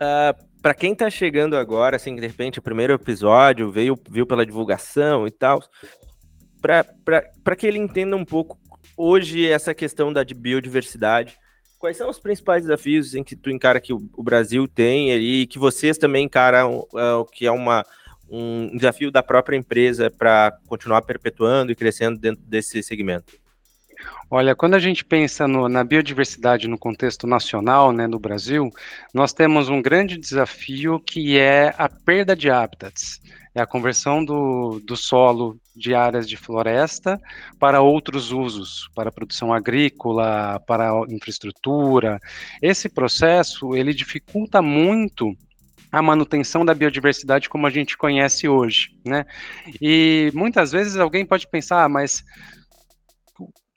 ah, 0.00 0.34
para 0.60 0.74
quem 0.74 0.92
está 0.92 1.08
chegando 1.08 1.56
agora, 1.56 1.96
assim, 1.96 2.14
de 2.14 2.26
repente 2.26 2.58
o 2.58 2.62
primeiro 2.62 2.92
episódio 2.92 3.70
veio 3.70 3.98
viu 4.10 4.26
pela 4.26 4.44
divulgação 4.44 5.26
e 5.26 5.30
tal, 5.30 5.62
para 6.60 7.56
que 7.56 7.66
ele 7.66 7.78
entenda 7.78 8.16
um 8.16 8.24
pouco 8.24 8.58
hoje 8.98 9.48
essa 9.48 9.72
questão 9.72 10.12
da 10.12 10.24
biodiversidade, 10.24 11.38
quais 11.78 11.96
são 11.96 12.10
os 12.10 12.18
principais 12.18 12.62
desafios 12.62 13.14
em 13.14 13.22
que 13.22 13.36
tu 13.36 13.50
encara 13.50 13.80
que 13.80 13.92
o, 13.92 14.22
Brasil 14.22 14.66
tem 14.66 15.12
e 15.14 15.46
que 15.46 15.58
vocês 15.58 15.96
também 15.96 16.24
encaram 16.24 16.80
uh, 16.92 17.24
que 17.32 17.46
é 17.46 17.52
uma, 17.52 17.86
um 18.28 18.76
desafio 18.76 19.10
da 19.10 19.22
própria 19.22 19.56
empresa 19.56 20.10
para 20.10 20.58
continuar 20.66 21.02
perpetuando 21.02 21.70
e 21.70 21.76
crescendo 21.76 22.18
dentro 22.18 22.44
desse 22.44 22.82
segmento? 22.82 23.32
Olha, 24.30 24.54
quando 24.54 24.74
a 24.74 24.78
gente 24.78 25.04
pensa 25.04 25.48
no, 25.48 25.68
na 25.68 25.82
biodiversidade 25.82 26.68
no 26.68 26.78
contexto 26.78 27.26
nacional, 27.26 27.92
né, 27.92 28.06
no 28.06 28.18
Brasil, 28.18 28.70
nós 29.14 29.32
temos 29.32 29.68
um 29.68 29.80
grande 29.80 30.18
desafio 30.18 31.00
que 31.00 31.38
é 31.38 31.74
a 31.78 31.88
perda 31.88 32.36
de 32.36 32.50
hábitats, 32.50 33.20
é 33.58 33.62
a 33.62 33.66
conversão 33.66 34.24
do, 34.24 34.80
do 34.84 34.96
solo 34.96 35.58
de 35.74 35.94
áreas 35.94 36.28
de 36.28 36.36
floresta 36.36 37.20
para 37.58 37.80
outros 37.80 38.30
usos, 38.30 38.88
para 38.94 39.12
produção 39.12 39.52
agrícola, 39.52 40.60
para 40.66 40.92
infraestrutura. 41.08 42.20
Esse 42.62 42.88
processo 42.88 43.74
ele 43.74 43.92
dificulta 43.92 44.62
muito 44.62 45.34
a 45.90 46.00
manutenção 46.02 46.64
da 46.64 46.74
biodiversidade 46.74 47.48
como 47.48 47.66
a 47.66 47.70
gente 47.70 47.96
conhece 47.96 48.46
hoje, 48.46 48.90
né? 49.04 49.24
E 49.80 50.30
muitas 50.34 50.70
vezes 50.70 50.96
alguém 50.96 51.24
pode 51.24 51.48
pensar, 51.48 51.84
ah, 51.84 51.88
mas 51.88 52.22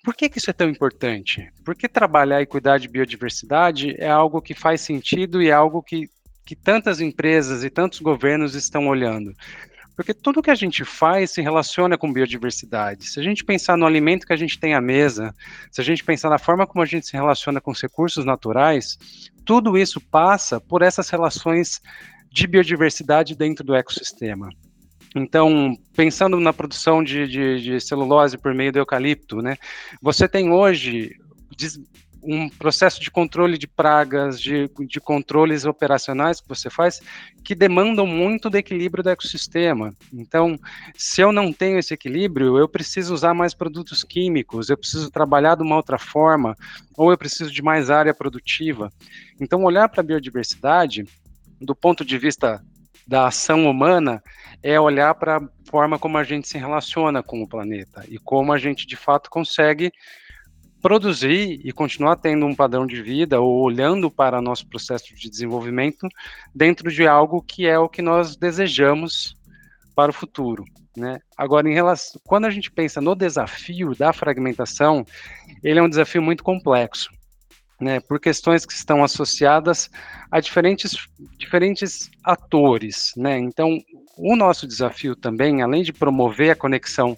por 0.03 0.15
que, 0.15 0.29
que, 0.29 0.38
isso 0.38 0.50
é 0.50 0.53
tão 0.53 0.69
importante? 0.69 1.50
Por 1.63 1.75
que 1.75 1.88
trabalhar 1.88 2.41
e 2.41 2.45
cuidar 2.45 2.77
de 2.79 2.88
biodiversidade 2.88 3.95
é 3.97 4.09
algo 4.09 4.41
que 4.41 4.53
faz 4.53 4.81
sentido 4.81 5.41
e 5.41 5.50
é 5.50 5.53
algo 5.53 5.81
que, 5.81 6.09
que 6.45 6.55
tantas 6.55 7.00
empresas 7.00 7.63
e 7.63 7.69
tantos 7.69 8.00
governos 8.00 8.55
estão 8.55 8.88
olhando? 8.88 9.33
Porque 10.01 10.15
tudo 10.15 10.41
que 10.41 10.50
a 10.50 10.55
gente 10.55 10.84
faz 10.84 11.29
se 11.29 11.43
relaciona 11.43 11.96
com 11.96 12.12
biodiversidade. 12.12 13.05
Se 13.05 13.20
a 13.20 13.24
gente 13.24 13.46
pensar 13.46 13.77
no 13.77 13.86
alimento 13.86 14.25
que 14.25 14.34
a 14.34 14.36
gente 14.36 14.60
tem 14.60 14.74
à 14.74 14.81
mesa, 14.81 15.31
se 15.70 15.79
a 15.79 15.84
gente 15.84 16.03
pensar 16.03 16.27
na 16.27 16.39
forma 16.39 16.65
como 16.65 16.81
a 16.81 16.88
gente 16.88 17.05
se 17.05 17.13
relaciona 17.13 17.62
com 17.62 17.70
os 17.70 17.79
recursos 17.79 18.25
naturais, 18.25 18.98
tudo 19.46 19.77
isso 19.77 20.01
passa 20.01 20.60
por 20.60 20.81
essas 20.81 21.08
relações 21.12 21.84
de 22.31 22.48
biodiversidade 22.48 23.36
dentro 23.36 23.63
do 23.63 23.75
ecossistema. 23.75 24.50
Então, 25.15 25.77
pensando 25.96 26.39
na 26.39 26.51
produção 26.51 27.03
de, 27.03 27.27
de, 27.27 27.62
de, 27.62 27.79
celulose 27.79 28.39
por 28.39 28.55
meio 28.55 28.72
do 28.72 28.79
eucalipto, 28.79 29.39
né, 29.39 29.55
você 30.01 30.27
tem 30.27 30.51
hoje 30.51 31.15
um 32.23 32.49
processo 32.49 33.01
de 33.01 33.09
controle 33.09 33.57
de 33.57 33.67
pragas, 33.67 34.39
de, 34.39 34.69
de 34.87 34.99
controles 34.99 35.65
operacionais 35.65 36.39
que 36.39 36.47
você 36.47 36.69
faz, 36.69 37.01
que 37.43 37.55
demandam 37.55 38.05
muito 38.05 38.49
do 38.49 38.57
equilíbrio 38.57 39.03
do 39.03 39.09
ecossistema. 39.09 39.93
Então, 40.13 40.59
se 40.95 41.21
eu 41.21 41.31
não 41.31 41.51
tenho 41.51 41.79
esse 41.79 41.93
equilíbrio, 41.93 42.57
eu 42.57 42.67
preciso 42.67 43.13
usar 43.13 43.33
mais 43.33 43.53
produtos 43.53 44.03
químicos, 44.03 44.69
eu 44.69 44.77
preciso 44.77 45.09
trabalhar 45.09 45.55
de 45.55 45.63
uma 45.63 45.75
outra 45.75 45.97
forma, 45.97 46.55
ou 46.95 47.11
eu 47.11 47.17
preciso 47.17 47.51
de 47.51 47.61
mais 47.61 47.89
área 47.89 48.13
produtiva. 48.13 48.91
Então, 49.39 49.63
olhar 49.63 49.89
para 49.89 50.01
a 50.01 50.05
biodiversidade, 50.05 51.05
do 51.59 51.75
ponto 51.75 52.05
de 52.05 52.17
vista 52.17 52.61
da 53.07 53.27
ação 53.27 53.69
humana 53.69 54.23
é 54.63 54.79
olhar 54.79 55.13
para 55.15 55.37
a 55.37 55.41
forma 55.69 55.97
como 55.97 56.17
a 56.17 56.23
gente 56.23 56.47
se 56.47 56.57
relaciona 56.57 57.23
com 57.23 57.41
o 57.41 57.47
planeta 57.47 58.05
e 58.07 58.17
como 58.17 58.53
a 58.53 58.57
gente 58.57 58.85
de 58.85 58.95
fato 58.95 59.29
consegue 59.29 59.91
produzir 60.81 61.61
e 61.63 61.71
continuar 61.71 62.15
tendo 62.15 62.45
um 62.45 62.55
padrão 62.55 62.88
de 62.88 63.01
vida 63.01 63.39
ou 63.39 63.61
olhando 63.61 64.09
para 64.09 64.41
nosso 64.41 64.67
processo 64.67 65.13
de 65.15 65.29
desenvolvimento 65.29 66.07
dentro 66.53 66.91
de 66.91 67.07
algo 67.07 67.41
que 67.41 67.67
é 67.67 67.77
o 67.77 67.88
que 67.88 68.01
nós 68.01 68.35
desejamos 68.35 69.38
para 69.95 70.09
o 70.09 70.13
futuro. 70.13 70.65
Né? 70.97 71.19
Agora, 71.38 71.69
em 71.69 71.73
relação, 71.73 72.19
quando 72.25 72.45
a 72.45 72.50
gente 72.50 72.71
pensa 72.71 73.00
no 73.00 73.15
desafio 73.15 73.95
da 73.95 74.11
fragmentação, 74.11 75.05
ele 75.63 75.79
é 75.79 75.83
um 75.83 75.89
desafio 75.89 76.21
muito 76.21 76.43
complexo 76.43 77.09
né, 77.81 78.00
por 78.00 78.19
questões 78.19 78.65
que 78.65 78.73
estão 78.73 79.03
associadas 79.03 79.89
a 80.29 80.39
diferentes, 80.39 80.95
diferentes 81.38 82.09
atores. 82.23 83.11
Né? 83.17 83.39
Então, 83.39 83.79
o 84.17 84.35
nosso 84.35 84.67
desafio 84.67 85.15
também, 85.15 85.61
além 85.61 85.81
de 85.81 85.91
promover 85.91 86.51
a 86.51 86.55
conexão 86.55 87.17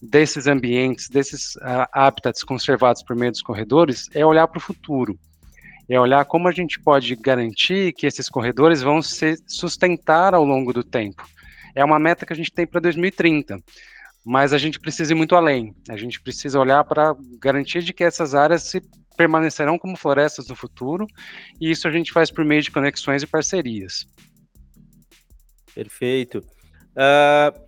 desses 0.00 0.46
ambientes, 0.46 1.08
desses 1.08 1.56
uh, 1.56 1.86
habitats 1.92 2.42
conservados 2.42 3.02
por 3.02 3.16
meio 3.16 3.32
dos 3.32 3.42
corredores, 3.42 4.08
é 4.14 4.24
olhar 4.24 4.46
para 4.46 4.58
o 4.58 4.62
futuro. 4.62 5.18
É 5.88 5.98
olhar 5.98 6.24
como 6.26 6.48
a 6.48 6.52
gente 6.52 6.78
pode 6.78 7.16
garantir 7.16 7.92
que 7.94 8.06
esses 8.06 8.28
corredores 8.28 8.82
vão 8.82 9.00
se 9.00 9.36
sustentar 9.46 10.34
ao 10.34 10.44
longo 10.44 10.72
do 10.72 10.84
tempo. 10.84 11.26
É 11.74 11.84
uma 11.84 11.98
meta 11.98 12.26
que 12.26 12.32
a 12.32 12.36
gente 12.36 12.52
tem 12.52 12.66
para 12.66 12.80
2030 12.80 13.58
mas 14.24 14.52
a 14.52 14.58
gente 14.58 14.78
precisa 14.78 15.12
ir 15.12 15.14
muito 15.14 15.34
além. 15.34 15.74
A 15.88 15.96
gente 15.96 16.20
precisa 16.20 16.60
olhar 16.60 16.84
para 16.84 17.16
garantir 17.40 17.82
de 17.82 17.94
que 17.94 18.04
essas 18.04 18.34
áreas 18.34 18.64
se 18.64 18.82
permanecerão 19.16 19.78
como 19.78 19.96
florestas 19.96 20.48
no 20.48 20.54
futuro, 20.54 21.06
e 21.58 21.70
isso 21.70 21.88
a 21.88 21.90
gente 21.90 22.12
faz 22.12 22.30
por 22.30 22.44
meio 22.44 22.60
de 22.60 22.70
conexões 22.70 23.22
e 23.22 23.26
parcerias. 23.26 24.06
Perfeito. 25.74 26.38
Uh, 26.90 27.67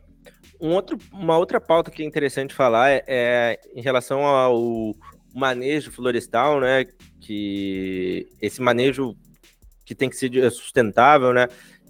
um 0.61 0.73
outro, 0.73 0.99
uma 1.13 1.39
outra 1.39 1.61
pauta 1.61 1.91
que 1.91 2.03
é 2.03 2.07
interessante 2.07 2.55
falar 2.55 2.91
é, 2.91 3.05
é, 3.07 3.61
em 3.75 3.81
relação 3.81 4.25
ao 4.25 4.95
manejo 5.35 5.91
florestal, 5.91 6.61
né? 6.61 6.87
Que 7.21 8.29
esse 8.41 8.61
manejo 8.61 9.17
que 9.85 9.95
tem 9.95 10.09
que 10.09 10.17
ser 10.17 10.51
sustentável, 10.51 11.33
né? 11.33 11.49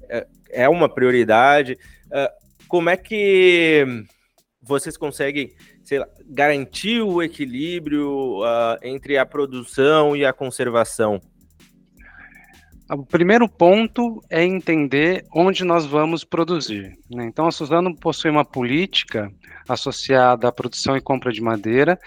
É, 0.09 0.27
é 0.51 0.69
uma 0.69 0.89
prioridade. 0.89 1.79
Uh, 2.07 2.67
como 2.69 2.89
é 2.89 2.97
que 2.97 3.85
vocês 4.63 4.97
conseguem 4.97 5.53
lá, 5.93 6.09
garantir 6.29 7.03
o 7.03 7.23
equilíbrio 7.23 8.41
uh, 8.41 8.79
entre 8.83 9.19
a 9.19 9.27
produção 9.27 10.17
e 10.17 10.25
a 10.25 10.33
conservação? 10.33 11.21
O 12.93 13.07
primeiro 13.07 13.49
ponto 13.49 14.21
é 14.29 14.45
entender 14.45 15.25
onde 15.33 15.65
nós 15.65 15.87
vamos 15.87 16.25
produzir. 16.25 16.99
Né? 17.09 17.25
Então, 17.27 17.47
a 17.47 17.53
Suzano 17.53 17.95
possui 17.95 18.31
uma 18.31 18.45
política 18.45 19.31
associada 19.69 20.49
à 20.49 20.53
produção 20.53 20.97
e 20.97 21.01
compra 21.01 21.33
de 21.33 21.41
madeira 21.41 22.01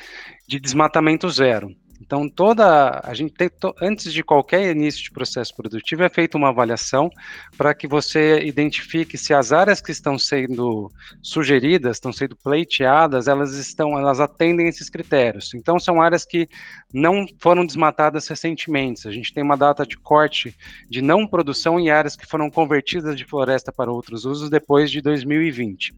de 0.46 0.60
desmatamento 0.60 1.30
zero. 1.30 1.74
Então, 2.13 2.29
toda 2.29 3.01
a 3.03 3.12
gente 3.15 3.34
tem, 3.34 3.50
to, 3.50 3.74
antes 3.82 4.13
de 4.13 4.24
qualquer 4.24 4.70
início 4.70 5.01
de 5.01 5.10
processo 5.10 5.51
produtivo, 5.55 6.03
é 6.03 6.10
feita 6.10 6.38
uma 6.38 6.50
avaliação 6.50 7.10
para 7.58 7.74
que 7.74 7.88
você 7.88 8.39
identifique 8.43 9.17
se 9.17 9.34
as 9.34 9.51
áreas 9.51 9.82
que 9.82 9.91
estão 9.91 10.20
sendo 10.20 10.91
sugeridas, 11.24 11.98
estão 11.98 12.13
sendo 12.13 12.36
pleiteadas, 12.36 13.27
elas 13.27 13.55
estão, 13.55 13.98
elas 13.98 14.20
atendem 14.20 14.67
esses 14.67 14.91
critérios. 14.91 15.55
Então, 15.55 15.79
são 15.79 16.03
áreas 16.03 16.24
que 16.24 16.48
não 16.93 17.25
foram 17.39 17.65
desmatadas 17.65 18.27
recentemente. 18.27 19.08
A 19.08 19.12
gente 19.12 19.34
tem 19.34 19.43
uma 19.43 19.58
data 19.58 19.84
de 19.84 19.98
corte 19.98 20.55
de 20.88 21.01
não 21.01 21.25
produção 21.25 21.79
em 21.79 21.89
áreas 21.89 22.15
que 22.15 22.27
foram 22.27 22.48
convertidas 22.48 23.17
de 23.17 23.25
floresta 23.25 23.72
para 23.72 23.91
outros 23.91 24.24
usos 24.24 24.51
depois 24.51 24.91
de 24.91 25.01
2020. 25.01 25.96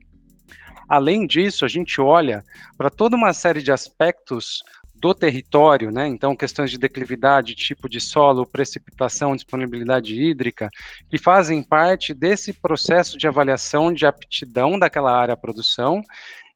Além 0.88 1.27
disso, 1.27 1.65
a 1.65 1.67
gente 1.67 2.00
olha 2.00 2.41
para 2.77 2.89
toda 2.89 3.17
uma 3.17 3.34
série 3.34 3.62
de 3.62 3.72
aspectos 3.74 4.63
do 5.06 5.14
território, 5.14 5.92
né? 5.92 6.08
Então, 6.08 6.36
questões 6.36 6.72
de 6.72 6.80
declividade, 6.80 7.54
tipo 7.54 7.88
de 7.88 8.02
solo, 8.02 8.44
precipitação, 8.44 9.36
disponibilidade 9.36 10.20
hídrica, 10.20 10.68
que 11.08 11.20
fazem 11.20 11.62
parte 11.62 12.12
desse 12.12 12.52
processo 12.52 13.16
de 13.16 13.28
avaliação 13.28 13.94
de 13.94 14.04
aptidão 14.04 14.80
daquela 14.80 15.16
área 15.16 15.36
à 15.36 15.38
produção 15.38 16.02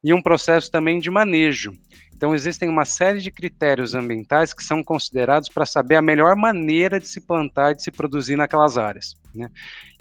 e 0.02 0.12
um 0.12 0.20
processo 0.20 0.68
também 0.68 0.98
de 0.98 1.08
manejo. 1.12 1.72
Então, 2.12 2.34
existem 2.34 2.68
uma 2.68 2.84
série 2.84 3.20
de 3.20 3.30
critérios 3.30 3.94
ambientais 3.94 4.52
que 4.52 4.64
são 4.64 4.82
considerados 4.82 5.48
para 5.48 5.64
saber 5.64 5.94
a 5.94 6.02
melhor 6.02 6.34
maneira 6.34 6.98
de 6.98 7.06
se 7.06 7.20
plantar 7.20 7.70
e 7.70 7.74
de 7.76 7.84
se 7.84 7.92
produzir 7.92 8.34
naquelas 8.34 8.76
áreas. 8.76 9.16
Né? 9.32 9.48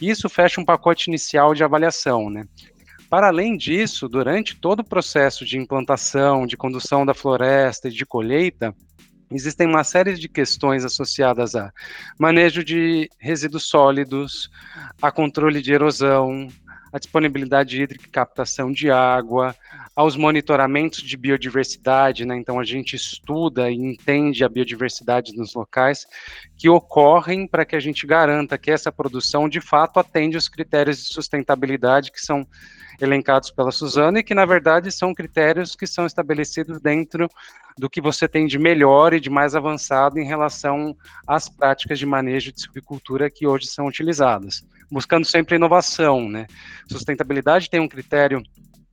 Isso 0.02 0.28
fecha 0.28 0.60
um 0.60 0.66
pacote 0.66 1.08
inicial 1.08 1.54
de 1.54 1.64
avaliação. 1.64 2.32
Né? 2.32 2.48
Para 3.10 3.28
além 3.28 3.58
disso, 3.58 4.08
durante 4.08 4.56
todo 4.56 4.82
o 4.82 4.84
processo 4.84 5.44
de 5.44 5.58
implantação, 5.58 6.46
de 6.46 6.56
condução 6.56 7.04
da 7.04 7.14
floresta 7.14 7.88
e 7.88 7.92
de 7.92 8.06
colheita, 8.06 8.76
existem 9.32 9.66
uma 9.66 9.84
série 9.84 10.14
de 10.14 10.30
questões 10.30 10.86
associadas 10.86 11.56
a 11.56 11.74
manejo 12.20 12.64
de 12.64 13.10
resíduos 13.18 13.64
sólidos, 13.64 14.52
a 15.02 15.12
controle 15.12 15.60
de 15.60 15.74
erosão, 15.74 16.50
a 16.94 17.00
disponibilidade 17.00 17.82
hídrica 17.82 18.06
e 18.06 18.10
captação 18.10 18.72
de 18.72 18.92
água, 18.92 19.56
aos 19.96 20.16
monitoramentos 20.16 21.02
de 21.02 21.18
biodiversidade, 21.18 22.26
né? 22.26 22.38
Então 22.38 22.60
a 22.60 22.64
gente 22.64 22.96
estuda 22.96 23.70
e 23.70 23.76
entende 23.76 24.44
a 24.44 24.50
biodiversidade 24.50 25.36
nos 25.36 25.54
locais 25.54 26.06
que 26.58 26.70
ocorrem 26.70 27.48
para 27.48 27.66
que 27.66 27.76
a 27.76 27.80
gente 27.80 28.08
garanta 28.08 28.58
que 28.58 28.72
essa 28.72 28.92
produção 28.92 29.50
de 29.50 29.60
fato 29.60 30.00
atende 30.00 30.38
os 30.38 30.48
critérios 30.48 30.98
de 30.98 31.14
sustentabilidade 31.14 32.12
que 32.12 32.22
são 32.22 32.48
elencados 33.02 33.52
pela 33.52 33.72
Suzana 33.72 34.20
e 34.20 34.24
que 34.24 34.34
na 34.34 34.46
verdade 34.46 34.92
são 34.92 35.14
critérios 35.14 35.76
que 35.76 35.88
são 35.88 36.06
estabelecidos 36.06 36.80
dentro 36.82 37.30
do 37.78 37.90
que 37.90 38.02
você 38.02 38.28
tem 38.28 38.46
de 38.46 38.60
melhor 38.60 39.14
e 39.14 39.20
de 39.20 39.30
mais 39.30 39.56
avançado 39.56 40.20
em 40.20 40.26
relação 40.26 40.96
às 41.26 41.48
práticas 41.48 41.98
de 41.98 42.06
manejo 42.06 42.52
de 42.52 42.62
silvicultura 42.62 43.30
que 43.30 43.48
hoje 43.48 43.68
são 43.68 43.88
utilizadas, 43.88 44.66
buscando 44.92 45.26
sempre 45.26 45.56
inovação, 45.56 46.28
né? 46.28 46.46
Sustentabilidade 46.90 47.70
tem 47.70 47.80
um 47.80 47.88
critério 47.88 48.44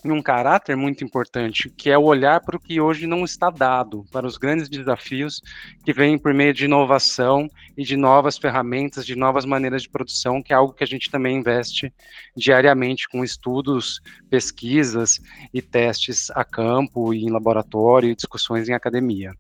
e 0.07 0.13
um 0.13 0.23
caráter 0.23 0.77
muito 0.77 1.03
importante, 1.03 1.71
que 1.71 1.91
é 1.91 1.99
o 1.99 2.05
olhar 2.05 2.41
para 2.41 2.57
o 2.57 2.61
que 2.61 2.81
hoje 2.81 3.07
não 3.07 3.25
está 3.25 3.51
dado, 3.51 4.05
para 4.11 4.27
os 4.27 4.37
grandes 4.37 4.69
desafios 4.69 5.41
que 5.85 5.93
vêm 5.93 6.19
por 6.19 6.33
meio 6.33 6.55
de 6.55 6.65
inovação 6.65 7.49
e 7.77 7.85
de 7.85 7.97
novas 7.97 8.39
ferramentas, 8.39 9.05
de 9.05 9.17
novas 9.17 9.45
maneiras 9.45 9.83
de 9.83 9.89
produção, 9.89 10.43
que 10.43 10.53
é 10.53 10.57
algo 10.57 10.73
que 10.73 10.85
a 10.85 10.87
gente 10.87 11.11
também 11.11 11.37
investe 11.37 11.93
diariamente 12.37 13.09
com 13.09 13.25
estudos, 13.25 14.01
pesquisas 14.31 15.21
e 15.53 15.61
testes 15.61 16.31
a 16.31 16.45
campo 16.45 17.13
e 17.13 17.25
em 17.25 17.31
laboratório 17.31 18.11
e 18.11 18.17
discussões 18.17 18.69
em 18.69 18.75
academia. 18.75 19.33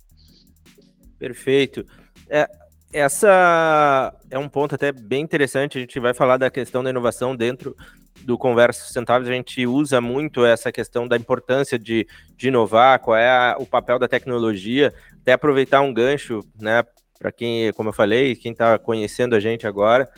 Perfeito. 1.18 1.86
É, 2.28 2.48
essa 2.92 4.14
é 4.30 4.38
um 4.38 4.48
ponto 4.48 4.74
até 4.74 4.92
bem 4.92 5.22
interessante. 5.22 5.78
A 5.78 5.80
gente 5.80 5.98
vai 6.00 6.14
falar 6.14 6.36
da 6.36 6.50
questão 6.50 6.82
da 6.82 6.90
inovação 6.90 7.34
dentro 7.34 7.76
do 8.22 8.36
Conversa 8.36 8.84
Sustentável, 8.84 9.28
a 9.28 9.34
gente 9.34 9.66
usa 9.66 10.00
muito 10.00 10.44
essa 10.44 10.72
questão 10.72 11.06
da 11.06 11.16
importância 11.16 11.78
de, 11.78 12.06
de 12.36 12.48
inovar, 12.48 12.98
qual 13.00 13.16
é 13.16 13.28
a, 13.28 13.56
o 13.58 13.66
papel 13.66 13.98
da 13.98 14.08
tecnologia, 14.08 14.92
até 15.20 15.32
aproveitar 15.32 15.80
um 15.80 15.92
gancho, 15.92 16.40
né, 16.60 16.82
para 17.18 17.32
quem, 17.32 17.72
como 17.72 17.88
eu 17.88 17.92
falei, 17.92 18.36
quem 18.36 18.52
está 18.52 18.78
conhecendo 18.78 19.34
a 19.34 19.40
gente 19.40 19.66
agora, 19.66 20.08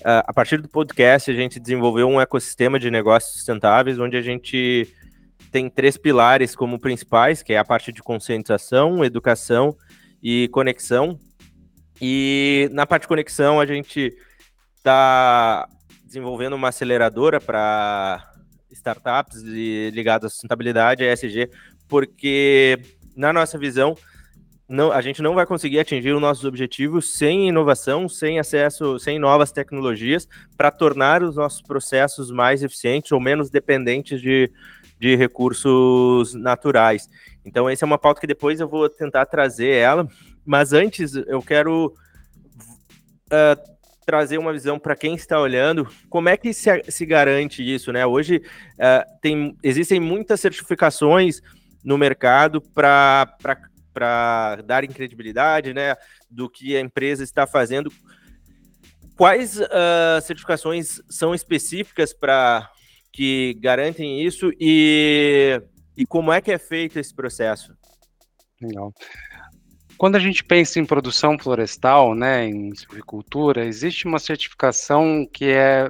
uh, 0.00 0.24
a 0.26 0.32
partir 0.32 0.60
do 0.60 0.68
podcast 0.68 1.30
a 1.30 1.34
gente 1.34 1.60
desenvolveu 1.60 2.08
um 2.08 2.20
ecossistema 2.20 2.78
de 2.78 2.90
negócios 2.90 3.34
sustentáveis, 3.34 3.98
onde 3.98 4.16
a 4.16 4.22
gente 4.22 4.88
tem 5.50 5.68
três 5.68 5.96
pilares 5.96 6.54
como 6.54 6.78
principais, 6.78 7.42
que 7.42 7.52
é 7.52 7.58
a 7.58 7.64
parte 7.64 7.92
de 7.92 8.02
conscientização, 8.02 9.04
educação 9.04 9.76
e 10.22 10.48
conexão. 10.48 11.18
E 12.00 12.68
na 12.72 12.86
parte 12.86 13.02
de 13.02 13.08
conexão 13.08 13.60
a 13.60 13.66
gente 13.66 14.14
está 14.76 15.68
desenvolvendo 16.10 16.54
uma 16.54 16.68
aceleradora 16.70 17.40
para 17.40 18.32
startups 18.72 19.42
ligadas 19.42 20.26
à 20.26 20.30
sustentabilidade, 20.30 21.04
ESG, 21.04 21.48
porque, 21.88 22.80
na 23.16 23.32
nossa 23.32 23.56
visão, 23.56 23.94
não, 24.68 24.90
a 24.90 25.00
gente 25.00 25.22
não 25.22 25.34
vai 25.36 25.46
conseguir 25.46 25.78
atingir 25.78 26.12
os 26.12 26.20
nossos 26.20 26.44
objetivos 26.44 27.12
sem 27.16 27.48
inovação, 27.48 28.08
sem 28.08 28.40
acesso, 28.40 28.98
sem 28.98 29.20
novas 29.20 29.52
tecnologias, 29.52 30.26
para 30.56 30.72
tornar 30.72 31.22
os 31.22 31.36
nossos 31.36 31.62
processos 31.62 32.32
mais 32.32 32.64
eficientes 32.64 33.12
ou 33.12 33.20
menos 33.20 33.48
dependentes 33.48 34.20
de, 34.20 34.50
de 34.98 35.14
recursos 35.14 36.34
naturais. 36.34 37.08
Então, 37.44 37.68
essa 37.68 37.84
é 37.84 37.86
uma 37.86 37.98
pauta 37.98 38.20
que 38.20 38.26
depois 38.26 38.58
eu 38.58 38.68
vou 38.68 38.88
tentar 38.88 39.26
trazer 39.26 39.76
ela, 39.76 40.08
mas 40.44 40.72
antes 40.72 41.14
eu 41.14 41.40
quero 41.40 41.94
uh, 43.26 43.70
trazer 44.10 44.38
uma 44.38 44.52
visão 44.52 44.76
para 44.76 44.96
quem 44.96 45.14
está 45.14 45.40
olhando, 45.40 45.88
como 46.08 46.28
é 46.28 46.36
que 46.36 46.52
se, 46.52 46.68
se 46.88 47.06
garante 47.06 47.62
isso, 47.62 47.92
né? 47.92 48.04
Hoje 48.04 48.38
uh, 48.38 49.20
tem, 49.22 49.56
existem 49.62 50.00
muitas 50.00 50.40
certificações 50.40 51.40
no 51.84 51.96
mercado 51.96 52.60
para 52.60 53.28
dar 54.64 54.84
credibilidade, 54.88 55.72
né, 55.72 55.94
do 56.28 56.50
que 56.50 56.76
a 56.76 56.80
empresa 56.80 57.22
está 57.22 57.46
fazendo. 57.46 57.92
Quais 59.16 59.60
uh, 59.60 60.20
certificações 60.20 61.00
são 61.08 61.32
específicas 61.32 62.12
para 62.12 62.68
que 63.12 63.56
garantem 63.60 64.26
isso 64.26 64.50
e, 64.58 65.62
e 65.96 66.04
como 66.04 66.32
é 66.32 66.40
que 66.40 66.50
é 66.50 66.58
feito 66.58 66.98
esse 66.98 67.14
processo? 67.14 67.72
Legal. 68.60 68.92
Quando 70.00 70.16
a 70.16 70.18
gente 70.18 70.42
pensa 70.42 70.80
em 70.80 70.86
produção 70.86 71.38
florestal, 71.38 72.14
né, 72.14 72.46
em 72.46 72.74
silvicultura, 72.74 73.66
existe 73.66 74.06
uma 74.06 74.18
certificação 74.18 75.28
que 75.30 75.44
é, 75.44 75.88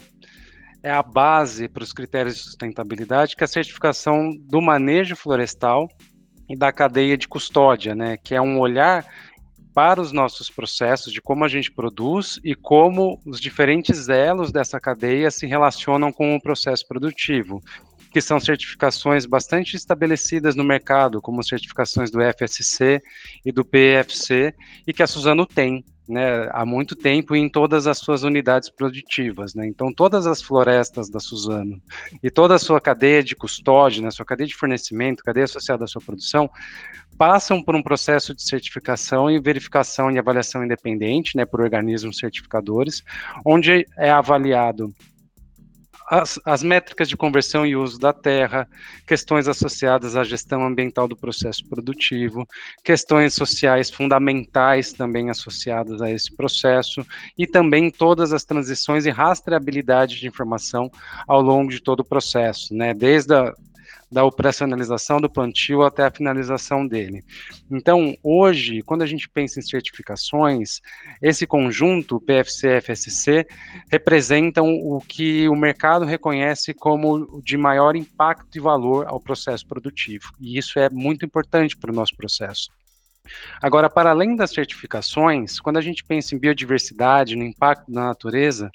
é 0.83 0.91
a 0.91 1.01
base 1.01 1.69
para 1.69 1.85
os 1.85 1.93
critérios 1.93 2.35
de 2.35 2.43
sustentabilidade, 2.43 3.37
que 3.37 3.45
é 3.45 3.47
a 3.47 3.49
certificação 3.49 4.37
do 4.37 4.61
manejo 4.61 5.15
florestal 5.15 5.87
e 6.49 6.57
da 6.57 6.73
cadeia 6.73 7.17
de 7.17 7.29
custódia, 7.29 7.95
né, 7.95 8.17
que 8.17 8.35
é 8.35 8.43
um 8.43 8.59
olhar 8.59 9.07
para 9.73 10.01
os 10.01 10.11
nossos 10.11 10.51
processos 10.51 11.13
de 11.13 11.23
como 11.23 11.45
a 11.45 11.49
gente 11.49 11.71
produz 11.71 12.41
e 12.43 12.57
como 12.57 13.17
os 13.25 13.41
diferentes 13.41 14.09
elos 14.09 14.51
dessa 14.51 14.81
cadeia 14.81 15.31
se 15.31 15.47
relacionam 15.47 16.13
com 16.13 16.35
o 16.35 16.43
processo 16.43 16.85
produtivo 16.89 17.61
que 18.11 18.21
são 18.21 18.41
certificações 18.41 19.25
bastante 19.25 19.77
estabelecidas 19.77 20.57
no 20.57 20.65
mercado, 20.65 21.23
como 21.23 21.43
certificações 21.43 22.11
do 22.11 22.19
FSC 22.21 23.01
e 23.45 23.53
do 23.53 23.65
PFC, 23.65 24.55
e 24.87 24.93
que 24.93 25.03
a 25.03 25.07
Suzano 25.07 25.47
tem. 25.47 25.85
Né, 26.09 26.49
há 26.51 26.67
muito 26.67 26.97
tempo 26.97 27.37
em 27.37 27.49
todas 27.49 27.87
as 27.87 27.99
suas 27.99 28.25
unidades 28.25 28.69
produtivas. 28.69 29.55
Né? 29.55 29.69
Então, 29.69 29.95
todas 29.95 30.27
as 30.27 30.43
florestas 30.43 31.09
da 31.09 31.21
Suzano 31.21 31.81
e 32.21 32.29
toda 32.29 32.57
a 32.57 32.59
sua 32.59 32.81
cadeia 32.81 33.23
de 33.23 33.37
custódia, 33.37 34.03
né, 34.03 34.11
sua 34.11 34.27
cadeia 34.27 34.49
de 34.49 34.57
fornecimento, 34.57 35.23
cadeia 35.23 35.45
associada 35.45 35.85
à 35.85 35.87
sua 35.87 36.03
produção, 36.03 36.51
passam 37.17 37.63
por 37.63 37.77
um 37.77 37.83
processo 37.83 38.35
de 38.35 38.43
certificação 38.43 39.31
e 39.31 39.39
verificação 39.39 40.11
e 40.11 40.19
avaliação 40.19 40.65
independente 40.65 41.37
né, 41.37 41.47
por 41.47 41.61
organismos 41.61 42.19
certificadores, 42.19 43.05
onde 43.45 43.87
é 43.97 44.11
avaliado 44.11 44.93
as, 46.11 46.41
as, 46.45 46.63
métricas 46.65 47.09
de 47.09 47.17
conversão 47.17 47.65
e 47.65 47.77
uso 47.77 47.97
da 47.97 48.13
terra, 48.13 48.69
questões 49.07 49.47
associadas 49.47 50.17
à 50.17 50.25
gestão 50.25 50.67
ambiental 50.67 51.07
do 51.07 51.17
processo 51.17 51.65
produtivo, 51.69 52.45
questões 52.83 53.33
sociais 53.33 53.91
fundamentais 53.91 54.93
também 54.93 55.31
associadas 55.31 56.03
a 56.03 56.11
esse 56.11 56.35
processo, 56.35 57.07
e 57.39 57.47
também 57.47 57.91
todas 57.93 58.33
as 58.33 58.45
transições 58.45 59.07
e 59.07 59.11
rastreabilidade 59.11 60.19
de 60.19 60.27
informação 60.27 60.91
ao 61.29 61.41
longo 61.41 61.71
de 61.71 61.81
todo 61.81 62.01
o 62.01 62.05
processo, 62.05 62.75
né? 62.75 62.93
Desde 62.93 63.33
a 63.33 63.55
da 64.11 64.25
operacionalização 64.25 65.21
do 65.21 65.31
plantio 65.31 65.83
até 65.83 66.05
a 66.05 66.11
finalização 66.11 66.87
dele. 66.87 67.25
Então, 67.71 68.17
hoje, 68.23 68.83
quando 68.83 69.03
a 69.03 69.07
gente 69.07 69.29
pensa 69.29 69.61
em 69.61 69.63
certificações, 69.63 70.81
esse 71.23 71.47
conjunto, 71.47 72.21
PFC 72.21 72.81
FSC, 72.81 73.47
representam 73.91 74.67
o 74.75 75.01
que 75.01 75.49
o 75.49 75.55
mercado 75.55 76.05
reconhece 76.05 76.75
como 76.75 77.41
de 77.43 77.57
maior 77.57 77.95
impacto 77.95 78.57
e 78.57 78.61
valor 78.61 79.07
ao 79.07 79.21
processo 79.21 79.67
produtivo. 79.67 80.33
E 80.41 80.59
isso 80.59 80.79
é 80.79 80.89
muito 80.91 81.25
importante 81.25 81.77
para 81.77 81.93
o 81.93 81.95
nosso 81.95 82.17
processo. 82.17 82.71
Agora, 83.63 83.91
para 83.91 84.11
além 84.11 84.37
das 84.37 84.51
certificações, 84.51 85.61
quando 85.61 85.77
a 85.77 85.81
gente 85.81 86.05
pensa 86.05 86.35
em 86.35 86.39
biodiversidade, 86.39 87.37
no 87.37 87.45
impacto 87.45 87.91
da 87.91 88.03
natureza, 88.03 88.71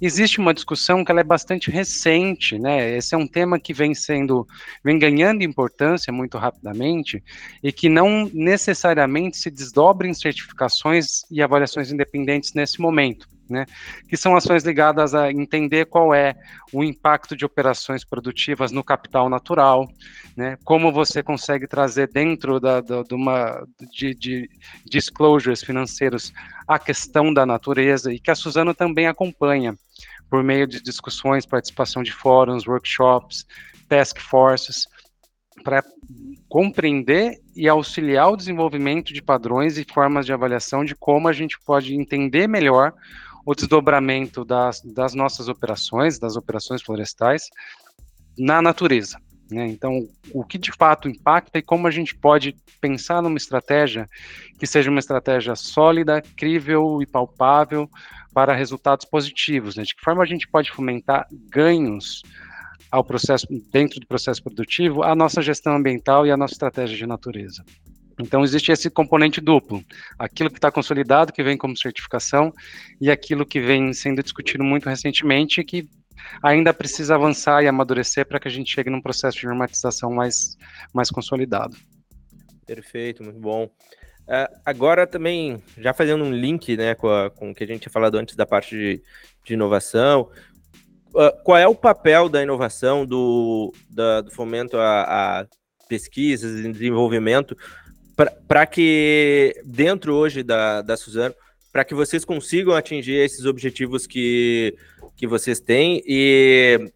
existe 0.00 0.38
uma 0.38 0.54
discussão 0.54 1.04
que 1.04 1.10
ela 1.10 1.20
é 1.20 1.24
bastante 1.24 1.70
recente, 1.70 2.58
né? 2.58 2.96
Esse 2.96 3.14
é 3.14 3.18
um 3.18 3.26
tema 3.26 3.58
que 3.58 3.72
vem 3.72 3.94
sendo, 3.94 4.46
vem 4.82 4.98
ganhando 4.98 5.42
importância 5.42 6.12
muito 6.12 6.38
rapidamente 6.38 7.22
e 7.62 7.72
que 7.72 7.88
não 7.88 8.30
necessariamente 8.32 9.36
se 9.36 9.50
desdobra 9.50 10.06
em 10.06 10.14
certificações 10.14 11.24
e 11.30 11.42
avaliações 11.42 11.92
independentes 11.92 12.54
nesse 12.54 12.80
momento 12.80 13.33
né, 13.48 13.66
que 14.08 14.16
são 14.16 14.36
ações 14.36 14.64
ligadas 14.64 15.14
a 15.14 15.30
entender 15.30 15.86
qual 15.86 16.14
é 16.14 16.34
o 16.72 16.82
impacto 16.82 17.36
de 17.36 17.44
operações 17.44 18.04
produtivas 18.04 18.72
no 18.72 18.82
capital 18.82 19.28
natural, 19.28 19.88
né, 20.36 20.56
como 20.64 20.92
você 20.92 21.22
consegue 21.22 21.66
trazer 21.66 22.08
dentro 22.08 22.58
da, 22.58 22.80
da, 22.80 23.02
de 23.02 23.14
uma 23.14 23.66
de, 23.92 24.14
de 24.14 24.48
disclosures 24.84 25.62
financeiros 25.62 26.32
a 26.66 26.78
questão 26.78 27.32
da 27.32 27.44
natureza 27.44 28.12
e 28.12 28.18
que 28.18 28.30
a 28.30 28.34
Suzano 28.34 28.74
também 28.74 29.06
acompanha 29.06 29.74
por 30.28 30.42
meio 30.42 30.66
de 30.66 30.82
discussões, 30.82 31.46
participação 31.46 32.02
de 32.02 32.12
fóruns, 32.12 32.66
workshops, 32.66 33.46
task 33.88 34.18
forces, 34.18 34.88
para 35.62 35.82
compreender 36.48 37.38
e 37.54 37.68
auxiliar 37.68 38.30
o 38.30 38.36
desenvolvimento 38.36 39.12
de 39.12 39.22
padrões 39.22 39.78
e 39.78 39.84
formas 39.84 40.26
de 40.26 40.32
avaliação 40.32 40.84
de 40.84 40.94
como 40.94 41.28
a 41.28 41.32
gente 41.32 41.58
pode 41.64 41.94
entender 41.94 42.46
melhor 42.46 42.92
o 43.44 43.54
desdobramento 43.54 44.44
das, 44.44 44.80
das 44.80 45.14
nossas 45.14 45.48
operações, 45.48 46.18
das 46.18 46.36
operações 46.36 46.82
florestais, 46.82 47.48
na 48.38 48.62
natureza. 48.62 49.18
Né? 49.50 49.66
Então, 49.66 50.08
o 50.32 50.44
que 50.44 50.58
de 50.58 50.72
fato 50.72 51.08
impacta 51.08 51.58
e 51.58 51.62
como 51.62 51.86
a 51.86 51.90
gente 51.90 52.14
pode 52.14 52.56
pensar 52.80 53.22
numa 53.22 53.36
estratégia 53.36 54.08
que 54.58 54.66
seja 54.66 54.90
uma 54.90 55.00
estratégia 55.00 55.54
sólida, 55.54 56.22
crível 56.36 57.00
e 57.02 57.06
palpável 57.06 57.88
para 58.32 58.54
resultados 58.54 59.04
positivos. 59.04 59.76
Né? 59.76 59.84
De 59.84 59.94
que 59.94 60.02
forma 60.02 60.22
a 60.22 60.26
gente 60.26 60.48
pode 60.48 60.70
fomentar 60.70 61.26
ganhos 61.50 62.22
ao 62.90 63.04
processo, 63.04 63.46
dentro 63.72 64.00
do 64.00 64.06
processo 64.06 64.42
produtivo, 64.42 65.02
a 65.02 65.14
nossa 65.14 65.42
gestão 65.42 65.74
ambiental 65.76 66.26
e 66.26 66.30
a 66.30 66.36
nossa 66.36 66.54
estratégia 66.54 66.96
de 66.96 67.06
natureza. 67.06 67.64
Então, 68.20 68.44
existe 68.44 68.70
esse 68.70 68.88
componente 68.88 69.40
duplo: 69.40 69.82
aquilo 70.18 70.50
que 70.50 70.58
está 70.58 70.70
consolidado, 70.70 71.32
que 71.32 71.42
vem 71.42 71.56
como 71.56 71.76
certificação, 71.76 72.52
e 73.00 73.10
aquilo 73.10 73.44
que 73.44 73.60
vem 73.60 73.92
sendo 73.92 74.22
discutido 74.22 74.62
muito 74.62 74.88
recentemente, 74.88 75.62
que 75.64 75.88
ainda 76.42 76.72
precisa 76.72 77.14
avançar 77.14 77.62
e 77.62 77.68
amadurecer 77.68 78.26
para 78.26 78.38
que 78.38 78.48
a 78.48 78.50
gente 78.50 78.72
chegue 78.72 78.90
num 78.90 79.00
processo 79.00 79.38
de 79.38 79.46
normatização 79.46 80.10
mais, 80.12 80.56
mais 80.92 81.10
consolidado. 81.10 81.76
Perfeito, 82.66 83.22
muito 83.22 83.38
bom. 83.38 83.64
Uh, 84.26 84.48
agora 84.64 85.06
também, 85.06 85.62
já 85.76 85.92
fazendo 85.92 86.24
um 86.24 86.32
link 86.32 86.76
né, 86.76 86.94
com, 86.94 87.08
a, 87.08 87.30
com 87.30 87.50
o 87.50 87.54
que 87.54 87.62
a 87.62 87.66
gente 87.66 87.82
tinha 87.82 87.92
falado 87.92 88.16
antes 88.16 88.34
da 88.34 88.46
parte 88.46 88.74
de, 88.74 89.02
de 89.44 89.52
inovação, 89.52 90.30
uh, 91.10 91.42
qual 91.44 91.58
é 91.58 91.68
o 91.68 91.74
papel 91.74 92.30
da 92.30 92.42
inovação, 92.42 93.04
do, 93.04 93.70
da, 93.90 94.22
do 94.22 94.30
fomento 94.30 94.78
a, 94.78 95.40
a 95.40 95.46
pesquisas 95.88 96.58
e 96.58 96.72
desenvolvimento, 96.72 97.54
para 98.16 98.66
que, 98.66 99.54
dentro 99.64 100.14
hoje 100.14 100.42
da, 100.42 100.82
da 100.82 100.96
Suzano, 100.96 101.34
para 101.72 101.84
que 101.84 101.94
vocês 101.94 102.24
consigam 102.24 102.74
atingir 102.74 103.14
esses 103.14 103.44
objetivos 103.46 104.06
que, 104.06 104.76
que 105.16 105.26
vocês 105.26 105.58
têm 105.58 106.02
e 106.06 106.92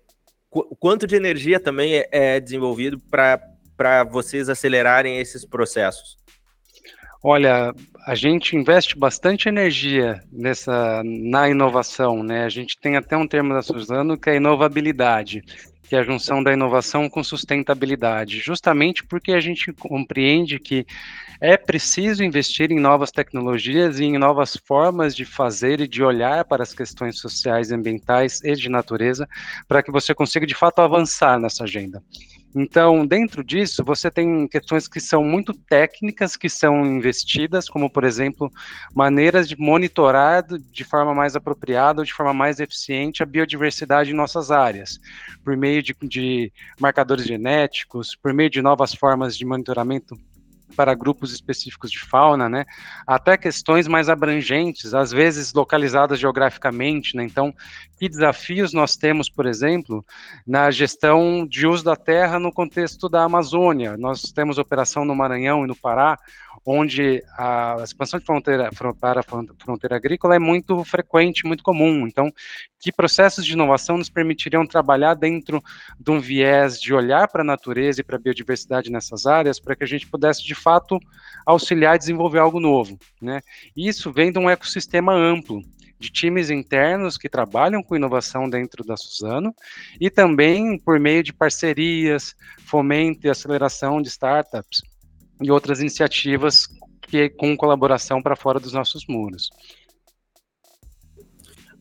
qu 0.49 0.77
quanto 0.79 1.07
de 1.07 1.17
energia 1.17 1.59
também 1.59 1.97
é, 1.97 2.09
é 2.13 2.41
desenvolvido 2.41 3.01
para 3.11 4.05
vocês 4.05 4.49
acelerarem 4.49 5.19
esses 5.19 5.45
processos? 5.45 6.17
Olha, 7.23 7.75
a 8.07 8.15
gente 8.15 8.55
investe 8.55 8.97
bastante 8.97 9.49
energia 9.49 10.23
nessa 10.31 11.03
na 11.05 11.49
inovação, 11.49 12.23
né? 12.23 12.45
A 12.45 12.49
gente 12.49 12.79
tem 12.79 12.97
até 12.97 13.17
um 13.17 13.27
termo 13.27 13.53
da 13.53 13.63
Suzano 13.63 14.17
que 14.17 14.31
é 14.31 14.37
inovabilidade, 14.37 15.43
que 15.89 15.97
é 15.97 16.01
a 16.01 16.05
junção 16.05 16.43
da 16.43 16.53
inovação 16.53 17.09
com 17.09 17.25
sustentabilidade, 17.25 18.41
justamente 18.41 19.03
porque 19.05 19.33
a 19.33 19.41
gente 19.41 19.73
compreende 19.73 20.59
que 20.59 20.87
é 21.41 21.57
preciso 21.57 22.23
investir 22.23 22.71
em 22.71 22.79
novas 22.79 23.11
tecnologias 23.11 23.99
e 23.99 24.05
em 24.05 24.19
novas 24.19 24.55
formas 24.57 25.17
de 25.17 25.25
fazer 25.25 25.81
e 25.81 25.89
de 25.89 26.03
olhar 26.03 26.45
para 26.45 26.63
as 26.63 26.75
questões 26.75 27.19
sociais, 27.19 27.73
ambientais 27.73 28.43
e 28.45 28.55
de 28.55 28.69
natureza, 28.69 29.27
para 29.67 29.83
que 29.83 29.91
você 29.91 30.15
consiga 30.15 30.47
de 30.47 30.55
fato 30.55 30.81
avançar 30.81 31.41
nessa 31.41 31.65
agenda. 31.65 32.03
Então, 32.61 33.07
dentro 33.07 33.45
disso, 33.45 33.85
você 33.85 34.11
tem 34.11 34.49
questões 34.49 34.89
que 34.89 34.99
são 34.99 35.23
muito 35.23 35.55
técnicas, 35.55 36.37
que 36.37 36.49
são 36.49 36.85
investidas, 36.85 37.69
como, 37.69 37.89
por 37.89 38.03
exemplo, 38.03 38.51
maneiras 38.93 39.49
de 39.49 39.57
monitorar 39.57 40.45
de 40.45 40.83
forma 40.83 41.15
mais 41.15 41.37
apropriada 41.37 42.01
ou 42.01 42.05
de 42.05 42.13
forma 42.13 42.35
mais 42.35 42.59
eficiente 42.59 43.23
a 43.23 43.27
biodiversidade 43.27 44.11
em 44.11 44.15
nossas 44.15 44.51
áreas, 44.51 44.99
por 45.45 45.57
meio 45.57 45.81
de, 45.81 45.95
de 46.03 46.53
marcadores 46.81 47.25
genéticos, 47.25 48.17
por 48.17 48.35
meio 48.35 48.51
de 48.51 48.61
novas 48.61 48.93
formas 48.93 49.37
de 49.37 49.45
monitoramento 49.45 50.19
para 50.77 50.95
grupos 50.95 51.33
específicos 51.33 51.91
de 51.91 51.99
fauna, 51.99 52.49
né, 52.49 52.65
até 53.07 53.37
questões 53.37 53.89
mais 53.89 54.09
abrangentes, 54.09 54.95
às 54.95 55.11
vezes 55.11 55.53
localizadas 55.53 56.19
geograficamente, 56.19 57.17
né, 57.17 57.25
então, 57.25 57.55
que 57.99 58.09
desafios 58.09 58.73
nós 58.73 58.97
temos, 58.97 59.29
por 59.29 59.47
exemplo, 59.47 60.05
na 60.47 60.71
gestão 60.71 61.47
de 61.47 61.67
uso 61.67 61.85
da 61.85 61.97
terra 61.97 62.39
no 62.39 62.53
contexto 62.53 63.09
da 63.09 63.25
Amazônia, 63.25 63.97
nós 63.97 64.23
temos 64.23 64.59
operação 64.59 65.05
no 65.05 65.15
Maranhão 65.15 65.65
e 65.65 65.69
no 65.69 65.75
Pará, 65.75 66.19
onde 66.71 67.25
a 67.39 67.77
expansão 67.83 68.21
de 68.21 68.27
fronteira 68.27 68.69
para 69.01 69.21
a 69.21 69.23
fronteira 69.23 69.97
agrícola 69.97 70.37
é 70.37 70.39
muito 70.39 70.85
frequente, 70.85 71.47
muito 71.47 71.63
comum. 71.63 72.07
Então, 72.07 72.31
que 72.79 72.93
processos 72.93 73.47
de 73.47 73.55
inovação 73.55 73.97
nos 73.97 74.11
permitiriam 74.11 74.67
trabalhar 74.67 75.15
dentro 75.15 75.63
de 75.99 76.11
um 76.11 76.21
viés 76.21 76.79
de 76.79 76.93
olhar 76.93 77.27
para 77.29 77.41
a 77.41 77.45
natureza 77.45 78.03
e 78.03 78.05
para 78.05 78.17
a 78.17 78.19
biodiversidade 78.19 78.93
nessas 78.93 79.25
áreas, 79.25 79.59
para 79.59 79.75
que 79.75 79.83
a 79.83 79.87
gente 79.87 80.07
pudesse, 80.07 80.45
de 80.45 80.55
fato, 80.55 81.01
auxiliar 81.47 81.97
e 81.97 81.99
desenvolver 81.99 82.39
algo 82.39 82.61
novo. 82.61 82.99
Né? 83.21 83.41
Isso 83.75 84.13
vem 84.13 84.31
de 84.31 84.39
um 84.39 84.51
ecossistema 84.51 85.15
amplo, 85.15 85.63
de 85.99 86.11
times 86.11 86.51
internos 86.51 87.17
que 87.17 87.31
trabalham 87.31 87.83
com 87.83 87.97
inovação 87.97 88.47
dentro 88.47 88.85
da 88.85 88.95
Suzano 88.95 89.55
e 89.99 90.11
também 90.11 90.79
por 90.79 91.01
meio 91.01 91.23
de 91.23 91.33
parcerias, 91.33 92.37
fomento 92.67 93.27
e 93.27 93.31
aceleração 93.31 94.03
de 94.03 94.09
startups 94.09 94.83
e 95.41 95.51
outras 95.51 95.81
iniciativas 95.81 96.67
que 97.03 97.29
com 97.31 97.57
colaboração 97.57 98.23
para 98.23 98.37
fora 98.37 98.61
dos 98.61 98.73
nossos 98.73 99.07
muros. 99.07 99.51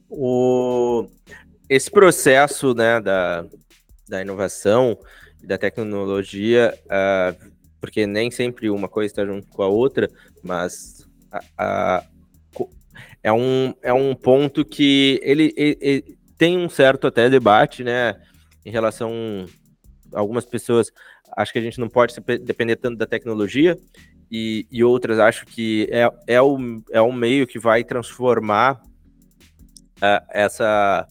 O, 0.09 1.07
esse 1.69 1.91
processo 1.91 2.73
né, 2.73 3.01
da, 3.01 3.45
da 4.07 4.21
inovação 4.21 4.97
e 5.43 5.45
da 5.45 5.57
tecnologia, 5.57 6.73
uh, 6.85 7.51
porque 7.79 8.07
nem 8.07 8.31
sempre 8.31 8.69
uma 8.69 8.87
coisa 8.87 9.11
está 9.11 9.25
junto 9.25 9.47
com 9.47 9.61
a 9.61 9.67
outra, 9.67 10.09
mas 10.41 11.05
é, 13.21 13.31
um, 13.31 13.73
é 13.81 13.91
um 13.91 14.15
ponto 14.15 14.63
que 14.63 15.19
ele, 15.21 15.53
ele, 15.57 15.77
ele, 15.81 16.17
tem 16.37 16.57
um 16.57 16.69
certo 16.69 17.07
até 17.07 17.29
debate, 17.29 17.83
né, 17.83 18.15
em 18.65 18.71
relação 18.71 19.11
a 20.13 20.19
algumas 20.19 20.45
pessoas 20.45 20.91
acho 21.35 21.51
que 21.51 21.59
a 21.59 21.61
gente 21.61 21.79
não 21.79 21.89
pode 21.89 22.15
depender 22.41 22.75
tanto 22.75 22.97
da 22.97 23.05
tecnologia, 23.05 23.77
e, 24.31 24.67
e 24.71 24.83
outras 24.83 25.19
acho 25.19 25.45
que 25.45 25.87
é, 25.91 26.09
é, 26.27 26.41
o, 26.41 26.57
é 26.91 27.01
um 27.01 27.13
meio 27.13 27.47
que 27.47 27.57
vai 27.57 27.83
transformar 27.83 28.81
uh, 29.97 30.25
essa. 30.29 31.07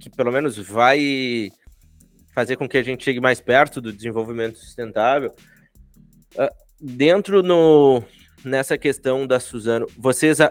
que 0.00 0.10
pelo 0.10 0.32
menos 0.32 0.58
vai 0.58 1.50
fazer 2.34 2.56
com 2.56 2.68
que 2.68 2.78
a 2.78 2.82
gente 2.82 3.04
chegue 3.04 3.20
mais 3.20 3.40
perto 3.40 3.80
do 3.80 3.92
desenvolvimento 3.92 4.58
sustentável. 4.58 5.32
Uh, 6.34 6.52
dentro 6.80 7.42
no, 7.42 8.02
nessa 8.44 8.76
questão 8.76 9.26
da 9.26 9.38
Suzano, 9.38 9.86
vocês 9.96 10.40
uh, 10.40 10.46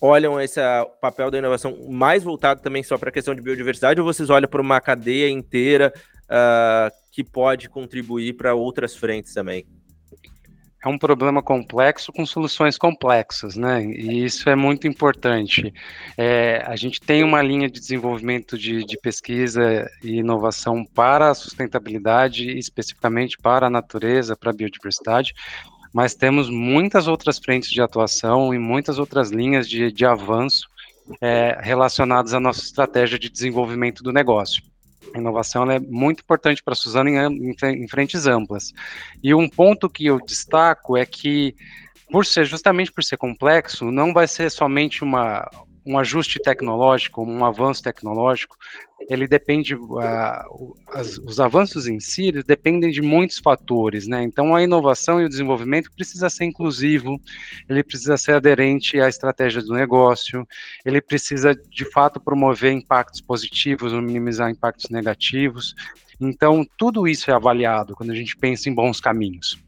olham 0.00 0.40
esse 0.40 0.60
papel 1.00 1.30
da 1.30 1.38
inovação 1.38 1.76
mais 1.88 2.22
voltado 2.22 2.60
também 2.60 2.82
só 2.82 2.96
para 2.96 3.08
a 3.08 3.12
questão 3.12 3.34
de 3.34 3.40
biodiversidade 3.40 4.00
ou 4.00 4.06
vocês 4.06 4.30
olham 4.30 4.48
para 4.48 4.60
uma 4.60 4.80
cadeia 4.80 5.28
inteira 5.28 5.92
uh, 6.32 6.90
que 7.12 7.22
pode 7.22 7.68
contribuir 7.68 8.34
para 8.34 8.54
outras 8.54 8.96
frentes 8.96 9.34
também? 9.34 9.66
É 10.84 10.88
um 10.88 10.98
problema 10.98 11.40
complexo 11.40 12.12
com 12.12 12.26
soluções 12.26 12.76
complexas, 12.76 13.54
né? 13.54 13.84
E 13.84 14.24
isso 14.24 14.50
é 14.50 14.56
muito 14.56 14.88
importante. 14.88 15.72
É, 16.18 16.60
a 16.66 16.74
gente 16.74 17.00
tem 17.00 17.22
uma 17.22 17.40
linha 17.40 17.70
de 17.70 17.78
desenvolvimento 17.78 18.58
de, 18.58 18.84
de 18.84 18.98
pesquisa 18.98 19.88
e 20.02 20.16
inovação 20.16 20.84
para 20.84 21.30
a 21.30 21.34
sustentabilidade, 21.34 22.58
especificamente 22.58 23.38
para 23.38 23.68
a 23.68 23.70
natureza, 23.70 24.36
para 24.36 24.50
a 24.50 24.52
biodiversidade, 24.52 25.34
mas 25.92 26.16
temos 26.16 26.50
muitas 26.50 27.06
outras 27.06 27.38
frentes 27.38 27.70
de 27.70 27.80
atuação 27.80 28.52
e 28.52 28.58
muitas 28.58 28.98
outras 28.98 29.30
linhas 29.30 29.68
de, 29.68 29.92
de 29.92 30.04
avanço 30.04 30.66
é, 31.20 31.58
relacionadas 31.60 32.34
à 32.34 32.40
nossa 32.40 32.60
estratégia 32.60 33.20
de 33.20 33.30
desenvolvimento 33.30 34.02
do 34.02 34.12
negócio. 34.12 34.71
A 35.14 35.18
inovação 35.18 35.70
é 35.70 35.78
muito 35.78 36.20
importante 36.20 36.62
para 36.62 36.72
a 36.72 36.76
Suzano 36.76 37.08
em, 37.08 37.54
em, 37.62 37.88
frentes 37.88 38.26
amplas. 38.26 38.72
E 39.22 39.34
um 39.34 39.48
ponto 39.48 39.88
que 39.88 40.06
eu 40.06 40.18
destaco 40.24 40.96
é 40.96 41.04
que, 41.04 41.54
por 42.10 42.24
ser 42.24 42.44
justamente 42.44 42.92
por 42.92 43.02
ser 43.04 43.16
complexo, 43.16 43.90
não 43.90 44.12
vai 44.12 44.28
ser 44.28 44.50
somente 44.50 45.02
uma, 45.02 45.48
um 45.84 45.98
ajuste 45.98 46.40
tecnológico, 46.40 47.22
um 47.22 47.44
avanço 47.44 47.82
tecnológico, 47.82 48.56
ele 49.08 49.26
depende, 49.26 49.74
uh, 49.74 50.76
as, 50.88 51.18
os 51.18 51.40
avanços 51.40 51.86
em 51.86 51.98
si, 51.98 52.30
dependem 52.30 52.90
de 52.90 53.02
muitos 53.02 53.38
fatores, 53.38 54.06
né? 54.06 54.22
Então, 54.22 54.54
a 54.54 54.62
inovação 54.62 55.20
e 55.20 55.24
o 55.24 55.28
desenvolvimento 55.28 55.90
precisa 55.92 56.30
ser 56.30 56.44
inclusivo, 56.44 57.20
ele 57.68 57.82
precisa 57.82 58.16
ser 58.16 58.34
aderente 58.34 59.00
à 59.00 59.08
estratégia 59.08 59.62
do 59.62 59.74
negócio, 59.74 60.46
ele 60.84 61.00
precisa, 61.00 61.54
de 61.54 61.84
fato, 61.84 62.20
promover 62.20 62.72
impactos 62.72 63.20
positivos 63.20 63.92
minimizar 63.92 64.50
impactos 64.50 64.90
negativos. 64.90 65.74
Então, 66.20 66.64
tudo 66.76 67.08
isso 67.08 67.30
é 67.30 67.34
avaliado 67.34 67.94
quando 67.96 68.10
a 68.10 68.14
gente 68.14 68.36
pensa 68.36 68.68
em 68.68 68.74
bons 68.74 69.00
caminhos 69.00 69.61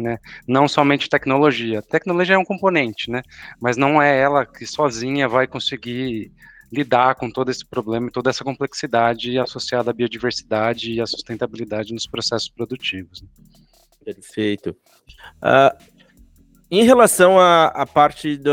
né? 0.00 0.18
Não 0.46 0.66
somente 0.66 1.08
tecnologia. 1.08 1.82
Tecnologia 1.82 2.34
é 2.34 2.38
um 2.38 2.44
componente, 2.44 3.10
né? 3.10 3.22
Mas 3.60 3.76
não 3.76 4.00
é 4.00 4.18
ela 4.18 4.46
que 4.46 4.66
sozinha 4.66 5.28
vai 5.28 5.46
conseguir 5.46 6.32
lidar 6.72 7.16
com 7.16 7.30
todo 7.30 7.50
esse 7.50 7.66
problema 7.66 8.08
e 8.08 8.12
toda 8.12 8.30
essa 8.30 8.44
complexidade 8.44 9.38
associada 9.38 9.90
à 9.90 9.92
biodiversidade 9.92 10.92
e 10.92 11.00
à 11.00 11.06
sustentabilidade 11.06 11.92
nos 11.92 12.06
processos 12.06 12.48
produtivos. 12.48 13.22
Né? 13.22 13.28
Perfeito. 14.04 14.76
Uh, 15.42 16.00
em 16.70 16.84
relação 16.84 17.40
à, 17.40 17.84
parte 17.84 18.36
do, 18.36 18.52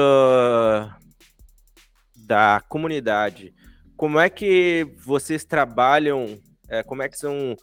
da 2.16 2.62
comunidade, 2.68 3.54
como 3.96 4.20
é 4.20 4.28
que 4.28 4.88
vocês 5.06 5.46
trabalham, 5.46 6.40
é, 6.68 6.82
como 6.82 7.04
é 7.04 7.10
que 7.10 7.18
são 7.18 7.56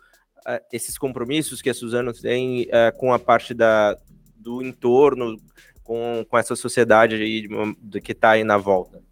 uh, 0.46 0.60
esses 0.72 0.96
compromissos 0.98 1.60
que 1.60 1.70
a 1.70 1.74
Suzano 1.74 2.12
tem 2.12 2.62
uh, 2.62 2.96
com 2.96 3.12
a 3.12 3.18
parte 3.18 3.54
da, 3.54 3.96
do 4.36 4.62
entorno, 4.62 5.36
com, 5.82 6.24
com 6.28 6.38
essa 6.38 6.56
sociedade 6.56 7.16
aí 7.16 7.48
de 7.82 8.00
que 8.00 8.12
está 8.12 8.30
aí 8.30 8.44
na 8.44 8.56
volta? 8.56 9.02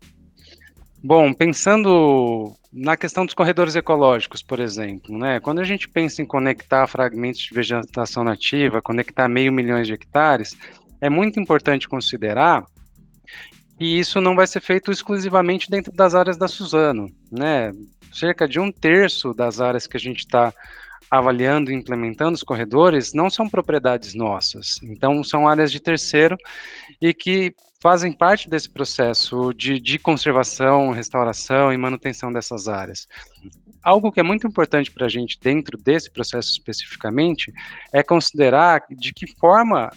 Bom, 1.05 1.33
pensando 1.35 2.55
na 2.73 2.97
questão 2.97 3.27
dos 3.27 3.35
corredores 3.35 3.75
ecológicos, 3.75 4.42
por 4.42 4.61
exemplo, 4.61 5.18
né? 5.18 5.40
Quando 5.40 5.61
a 5.61 5.64
gente 5.64 5.88
pensa 5.88 6.23
em 6.23 6.25
conectar 6.25 6.87
fragmentos 6.87 7.40
de 7.40 7.53
vegetação 7.53 8.23
nativa, 8.23 8.81
conectar 8.81 9.29
meio 9.29 9.53
milhão 9.53 9.83
de 9.83 9.92
hectares, 9.92 10.57
é 11.01 11.11
muito 11.11 11.40
importante 11.40 11.88
considerar 11.88 12.64
que 13.77 13.85
isso 13.85 14.21
não 14.21 14.37
vai 14.37 14.47
ser 14.47 14.61
feito 14.61 14.92
exclusivamente 14.92 15.68
dentro 15.68 15.92
das 15.92 16.14
áreas 16.14 16.37
da 16.37 16.47
Suzano, 16.47 17.11
né? 17.31 17.73
Cerca 18.12 18.47
de 18.47 18.61
um 18.61 18.71
terço 18.71 19.35
das 19.35 19.61
áreas 19.61 19.87
que 19.88 19.97
a 19.97 20.01
gente 20.01 20.21
está 20.21 20.55
avaliando 21.11 21.71
e 21.71 21.75
implementando 21.75 22.35
os 22.35 22.43
corredores 22.43 23.12
não 23.12 23.29
são 23.29 23.49
propriedades 23.49 24.15
nossas, 24.15 24.81
então 24.83 25.23
são 25.23 25.49
áreas 25.49 25.71
de 25.71 25.81
terceiro 25.81 26.37
e 27.01 27.12
que 27.12 27.55
fazem 27.83 28.12
parte 28.12 28.49
desse 28.49 28.71
processo 28.71 29.53
de, 29.53 29.81
de 29.81 29.99
conservação, 29.99 30.91
restauração 30.93 31.73
e 31.73 31.77
manutenção 31.77 32.33
dessas 32.33 32.69
áreas. 32.69 33.09
Algo 33.83 34.12
que 34.12 34.21
é 34.21 34.23
muito 34.23 34.47
importante 34.47 34.91
para 34.93 35.07
a 35.07 35.09
gente 35.09 35.37
dentro 35.41 35.77
desse 35.77 36.09
processo 36.09 36.53
especificamente 36.53 37.53
é 37.93 38.01
considerar 38.01 38.85
de 38.88 39.12
que 39.12 39.27
forma 39.27 39.91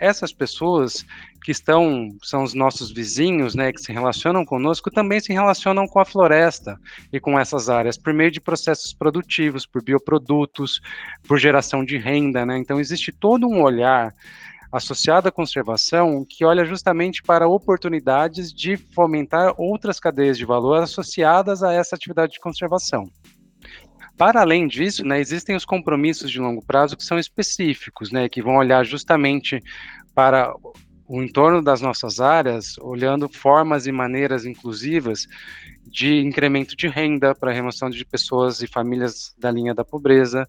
essas 0.00 0.32
pessoas 0.32 1.06
que 1.42 1.50
estão, 1.50 2.08
são 2.22 2.42
os 2.42 2.54
nossos 2.54 2.90
vizinhos, 2.92 3.54
né, 3.54 3.72
que 3.72 3.80
se 3.80 3.92
relacionam 3.92 4.44
conosco, 4.44 4.90
também 4.90 5.20
se 5.20 5.32
relacionam 5.32 5.86
com 5.86 6.00
a 6.00 6.04
floresta 6.04 6.78
e 7.12 7.20
com 7.20 7.38
essas 7.38 7.68
áreas, 7.68 7.96
por 7.96 8.12
meio 8.12 8.30
de 8.30 8.40
processos 8.40 8.92
produtivos, 8.92 9.66
por 9.66 9.82
bioprodutos, 9.82 10.80
por 11.26 11.38
geração 11.38 11.84
de 11.84 11.96
renda, 11.96 12.44
né, 12.44 12.58
então 12.58 12.80
existe 12.80 13.12
todo 13.12 13.46
um 13.46 13.62
olhar 13.62 14.14
associado 14.70 15.28
à 15.28 15.32
conservação 15.32 16.26
que 16.28 16.44
olha 16.44 16.64
justamente 16.64 17.22
para 17.22 17.48
oportunidades 17.48 18.52
de 18.52 18.76
fomentar 18.76 19.54
outras 19.56 19.98
cadeias 19.98 20.36
de 20.36 20.44
valor 20.44 20.82
associadas 20.82 21.62
a 21.62 21.72
essa 21.72 21.96
atividade 21.96 22.32
de 22.32 22.40
conservação. 22.40 23.10
Para 24.16 24.40
além 24.40 24.66
disso, 24.66 25.04
né, 25.04 25.20
existem 25.20 25.54
os 25.54 25.64
compromissos 25.64 26.30
de 26.30 26.40
longo 26.40 26.60
prazo 26.60 26.96
que 26.96 27.04
são 27.04 27.18
específicos, 27.18 28.10
né, 28.10 28.28
que 28.28 28.42
vão 28.42 28.56
olhar 28.56 28.84
justamente 28.84 29.62
para 30.12 30.52
o 31.08 31.22
entorno 31.22 31.62
das 31.62 31.80
nossas 31.80 32.20
áreas, 32.20 32.76
olhando 32.78 33.28
formas 33.28 33.86
e 33.86 33.92
maneiras 33.92 34.44
inclusivas 34.44 35.26
de 35.86 36.20
incremento 36.20 36.76
de 36.76 36.86
renda 36.86 37.34
para 37.34 37.50
remoção 37.50 37.88
de 37.88 38.04
pessoas 38.04 38.60
e 38.60 38.66
famílias 38.66 39.34
da 39.38 39.50
linha 39.50 39.74
da 39.74 39.84
pobreza, 39.84 40.46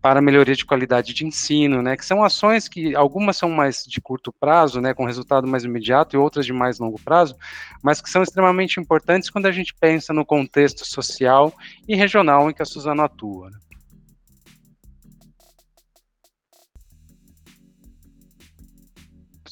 para 0.00 0.22
melhoria 0.22 0.56
de 0.56 0.64
qualidade 0.64 1.12
de 1.12 1.26
ensino, 1.26 1.82
né, 1.82 1.94
que 1.94 2.06
são 2.06 2.24
ações 2.24 2.66
que 2.66 2.96
algumas 2.96 3.36
são 3.36 3.50
mais 3.50 3.84
de 3.84 4.00
curto 4.00 4.32
prazo, 4.32 4.80
né, 4.80 4.94
com 4.94 5.04
resultado 5.04 5.46
mais 5.46 5.64
imediato 5.64 6.16
e 6.16 6.18
outras 6.18 6.46
de 6.46 6.54
mais 6.54 6.78
longo 6.78 6.98
prazo, 6.98 7.36
mas 7.82 8.00
que 8.00 8.08
são 8.08 8.22
extremamente 8.22 8.80
importantes 8.80 9.28
quando 9.28 9.44
a 9.44 9.52
gente 9.52 9.74
pensa 9.74 10.14
no 10.14 10.24
contexto 10.24 10.86
social 10.86 11.52
e 11.86 11.94
regional 11.94 12.48
em 12.50 12.54
que 12.54 12.62
a 12.62 12.64
Suzano 12.64 13.02
atua. 13.02 13.50
Né. 13.50 13.58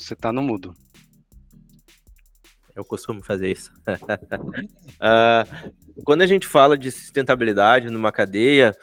Você 0.08 0.14
está 0.14 0.32
no 0.32 0.40
mudo. 0.40 0.74
Eu 2.74 2.82
costumo 2.82 3.22
fazer 3.22 3.52
isso. 3.52 3.70
uh, 4.96 5.44
quando 6.02 6.22
a 6.22 6.26
gente 6.26 6.46
fala 6.46 6.78
de 6.78 6.90
sustentabilidade 6.90 7.90
numa 7.90 8.10
cadeia, 8.10 8.74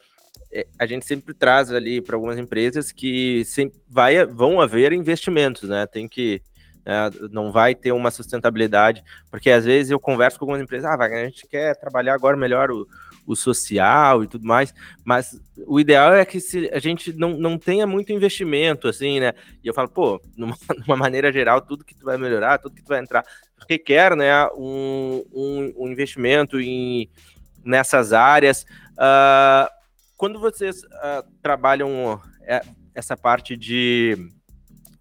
é, 0.53 0.67
a 0.77 0.85
gente 0.85 1.03
sempre 1.03 1.33
traz 1.33 1.71
ali 1.71 1.99
para 1.99 2.15
algumas 2.15 2.37
empresas 2.37 2.91
que 2.91 3.43
sempre 3.43 3.81
vai, 3.89 4.23
vão 4.23 4.61
haver 4.61 4.93
investimentos, 4.93 5.67
né? 5.67 5.87
Tem 5.87 6.07
que 6.07 6.43
né, 6.85 7.09
não 7.31 7.51
vai 7.51 7.73
ter 7.73 7.91
uma 7.91 8.11
sustentabilidade, 8.11 9.03
porque 9.31 9.49
às 9.49 9.65
vezes 9.65 9.89
eu 9.89 9.99
converso 9.99 10.37
com 10.37 10.45
algumas 10.45 10.61
empresas, 10.61 10.85
ah, 10.85 10.93
a 10.93 11.25
gente 11.25 11.47
quer 11.47 11.75
trabalhar 11.75 12.13
agora 12.13 12.37
melhor 12.37 12.69
o, 12.69 12.87
o 13.25 13.35
social 13.35 14.23
e 14.23 14.27
tudo 14.27 14.45
mais, 14.45 14.73
mas 15.03 15.39
o 15.65 15.79
ideal 15.79 16.13
é 16.13 16.23
que 16.25 16.39
se 16.39 16.69
a 16.71 16.79
gente 16.79 17.11
não, 17.13 17.37
não 17.37 17.57
tenha 17.57 17.87
muito 17.87 18.11
investimento, 18.11 18.87
assim, 18.87 19.19
né? 19.19 19.33
E 19.63 19.67
eu 19.67 19.73
falo, 19.73 19.89
pô, 19.89 20.21
numa, 20.37 20.55
numa 20.85 20.95
maneira 20.95 21.31
geral, 21.31 21.61
tudo 21.61 21.83
que 21.83 21.95
tu 21.95 22.05
vai 22.05 22.17
melhorar, 22.17 22.59
tudo 22.59 22.75
que 22.75 22.83
tu 22.83 22.89
vai 22.89 22.99
entrar, 22.99 23.25
requer, 23.69 24.15
né, 24.15 24.47
um, 24.55 25.23
um, 25.33 25.73
um 25.77 25.87
investimento 25.87 26.59
em, 26.59 27.09
nessas 27.63 28.13
áreas. 28.13 28.63
Uh, 28.93 29.67
quando 30.15 30.39
vocês 30.39 30.83
uh, 30.83 31.23
trabalham 31.41 32.21
é, 32.43 32.61
essa 32.93 33.17
parte 33.17 33.57
de 33.57 34.17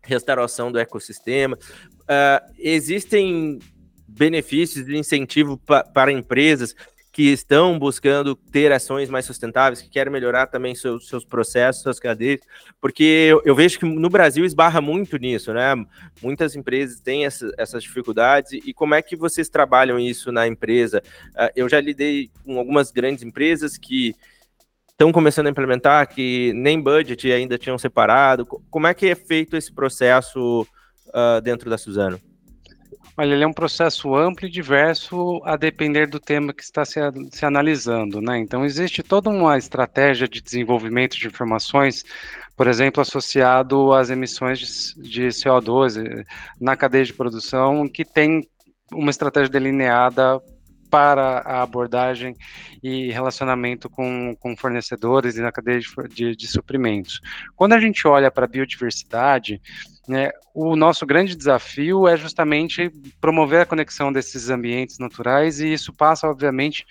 restauração 0.02 0.72
do 0.72 0.78
ecossistema, 0.78 1.56
uh, 1.56 2.54
existem 2.58 3.58
benefícios 4.06 4.88
e 4.88 4.96
incentivo 4.96 5.58
pa 5.58 5.82
para 5.82 6.12
empresas 6.12 6.74
que 7.14 7.31
estão 7.31 7.79
buscando 7.79 8.35
ter 8.35 8.72
ações 8.72 9.09
mais 9.09 9.24
sustentáveis, 9.24 9.81
que 9.81 9.88
querem 9.88 10.12
melhorar 10.12 10.48
também 10.48 10.74
seus, 10.74 11.07
seus 11.07 11.24
processos, 11.24 11.81
suas 11.81 12.00
cadeias, 12.00 12.40
porque 12.81 13.05
eu, 13.05 13.40
eu, 13.44 13.55
vejo 13.55 13.79
que 13.79 13.85
no 13.85 14.11
Brasil 14.11 14.44
esbarra 14.44 14.81
muito 14.81 15.16
nisso, 15.16 15.53
né? 15.55 15.77
Muitas 16.20 16.57
empresas 16.57 16.98
têm 16.98 17.24
essa, 17.24 17.48
essas 17.57 17.85
dificuldades, 17.85 18.50
e 18.53 18.74
como 18.74 18.96
é 18.96 19.00
que 19.00 19.14
vocês 19.14 19.48
trabalham 19.48 19.96
isso 19.96 20.33
na 20.33 20.48
empresa? 20.48 21.05
Uh, 21.37 21.53
eu 21.55 21.68
já 21.68 21.81
lidei 21.81 22.33
com 22.44 22.59
algumas 22.59 22.90
grandes 22.90 23.22
empresas 23.22 23.79
que 23.79 24.12
estão 24.90 25.12
começando 25.12 25.46
a 25.46 25.50
implementar, 25.50 26.09
que 26.09 26.53
nem 26.53 26.83
budget 26.83 27.31
ainda 27.31 27.57
tinham 27.57 27.79
separado. 27.79 28.44
Como 28.44 28.88
é 28.88 28.92
que 28.92 29.07
é 29.07 29.14
feito 29.14 29.57
esse 29.57 29.72
processo 29.72 30.66
uh, 31.11 31.40
dentro 31.40 31.70
da 31.70 31.79
Suzano? 31.79 32.20
Olha, 33.16 33.33
ele 33.33 33.44
é 33.44 33.46
um 33.46 33.53
processo 33.53 34.14
amplo 34.16 34.46
e 34.46 34.50
diverso 34.50 35.40
a 35.44 35.57
depender 35.57 36.09
do 36.09 36.18
tema 36.18 36.53
que 36.53 36.64
está 36.64 36.85
se, 36.85 36.98
se 37.31 37.46
analisando, 37.46 38.20
né? 38.20 38.38
Então, 38.38 38.64
existe 38.64 39.05
toda 39.05 39.31
uma 39.31 39.57
estratégia 39.57 40.27
de 40.27 40.40
desenvolvimento 40.40 41.16
de 41.16 41.29
informações, 41.29 42.05
por 42.57 42.66
exemplo, 42.66 43.00
associado 43.00 43.92
às 43.92 44.11
emissões 44.11 44.94
de, 44.96 45.11
de 45.11 45.27
CO2 45.29 46.05
eh, 46.05 46.24
na 46.61 46.77
cadeia 46.77 47.05
de 47.05 47.12
produção, 47.12 47.88
que 47.88 48.05
tem 48.05 48.48
uma 48.92 49.11
estratégia 49.11 49.48
delineada 49.48 50.40
para 50.90 51.38
a 51.40 51.62
abordagem 51.62 52.37
e 52.83 53.11
relacionamento 53.12 53.88
com, 53.88 54.37
com 54.38 54.57
fornecedores 54.57 55.37
e 55.37 55.40
na 55.40 55.53
cadeia 55.53 55.81
de, 55.81 55.88
de, 56.09 56.37
de 56.37 56.46
suprimentos. 56.48 57.20
Quando 57.55 57.72
a 57.74 57.81
gente 57.81 58.07
olha 58.07 58.31
para 58.31 58.44
a 58.44 58.48
biodiversidade, 58.48 59.61
né, 60.08 60.30
o 60.54 60.76
nosso 60.76 61.06
grande 61.06 61.34
desafio 61.34 62.06
é 62.06 62.16
justamente 62.16 62.90
promover 63.20 63.62
a 63.62 63.66
conexão 63.66 64.12
desses 64.12 64.50
ambientes 64.50 64.98
naturais 64.98 65.60
e 65.60 65.72
isso 65.72 65.92
passa, 65.92 66.28
obviamente, 66.28 66.86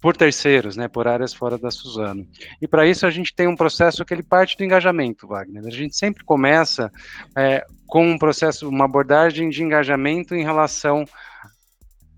por 0.00 0.16
terceiros, 0.16 0.76
né, 0.76 0.88
por 0.88 1.06
áreas 1.06 1.34
fora 1.34 1.58
da 1.58 1.70
Suzano. 1.70 2.26
E 2.60 2.66
para 2.66 2.86
isso 2.86 3.06
a 3.06 3.10
gente 3.10 3.34
tem 3.34 3.46
um 3.46 3.56
processo 3.56 4.04
que 4.04 4.14
ele 4.14 4.22
parte 4.22 4.56
do 4.56 4.64
engajamento, 4.64 5.26
Wagner. 5.26 5.66
A 5.66 5.70
gente 5.70 5.94
sempre 5.96 6.24
começa 6.24 6.90
é, 7.36 7.64
com 7.86 8.06
um 8.06 8.18
processo, 8.18 8.68
uma 8.68 8.86
abordagem 8.86 9.50
de 9.50 9.62
engajamento 9.62 10.34
em 10.34 10.42
relação 10.42 11.04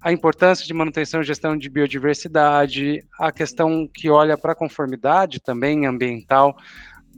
a 0.02 0.12
importância 0.12 0.66
de 0.66 0.74
manutenção 0.74 1.20
e 1.20 1.24
gestão 1.24 1.56
de 1.56 1.70
biodiversidade, 1.70 3.04
a 3.18 3.30
questão 3.30 3.88
que 3.92 4.10
olha 4.10 4.36
para 4.36 4.50
a 4.52 4.56
conformidade 4.56 5.38
também 5.40 5.86
ambiental 5.86 6.56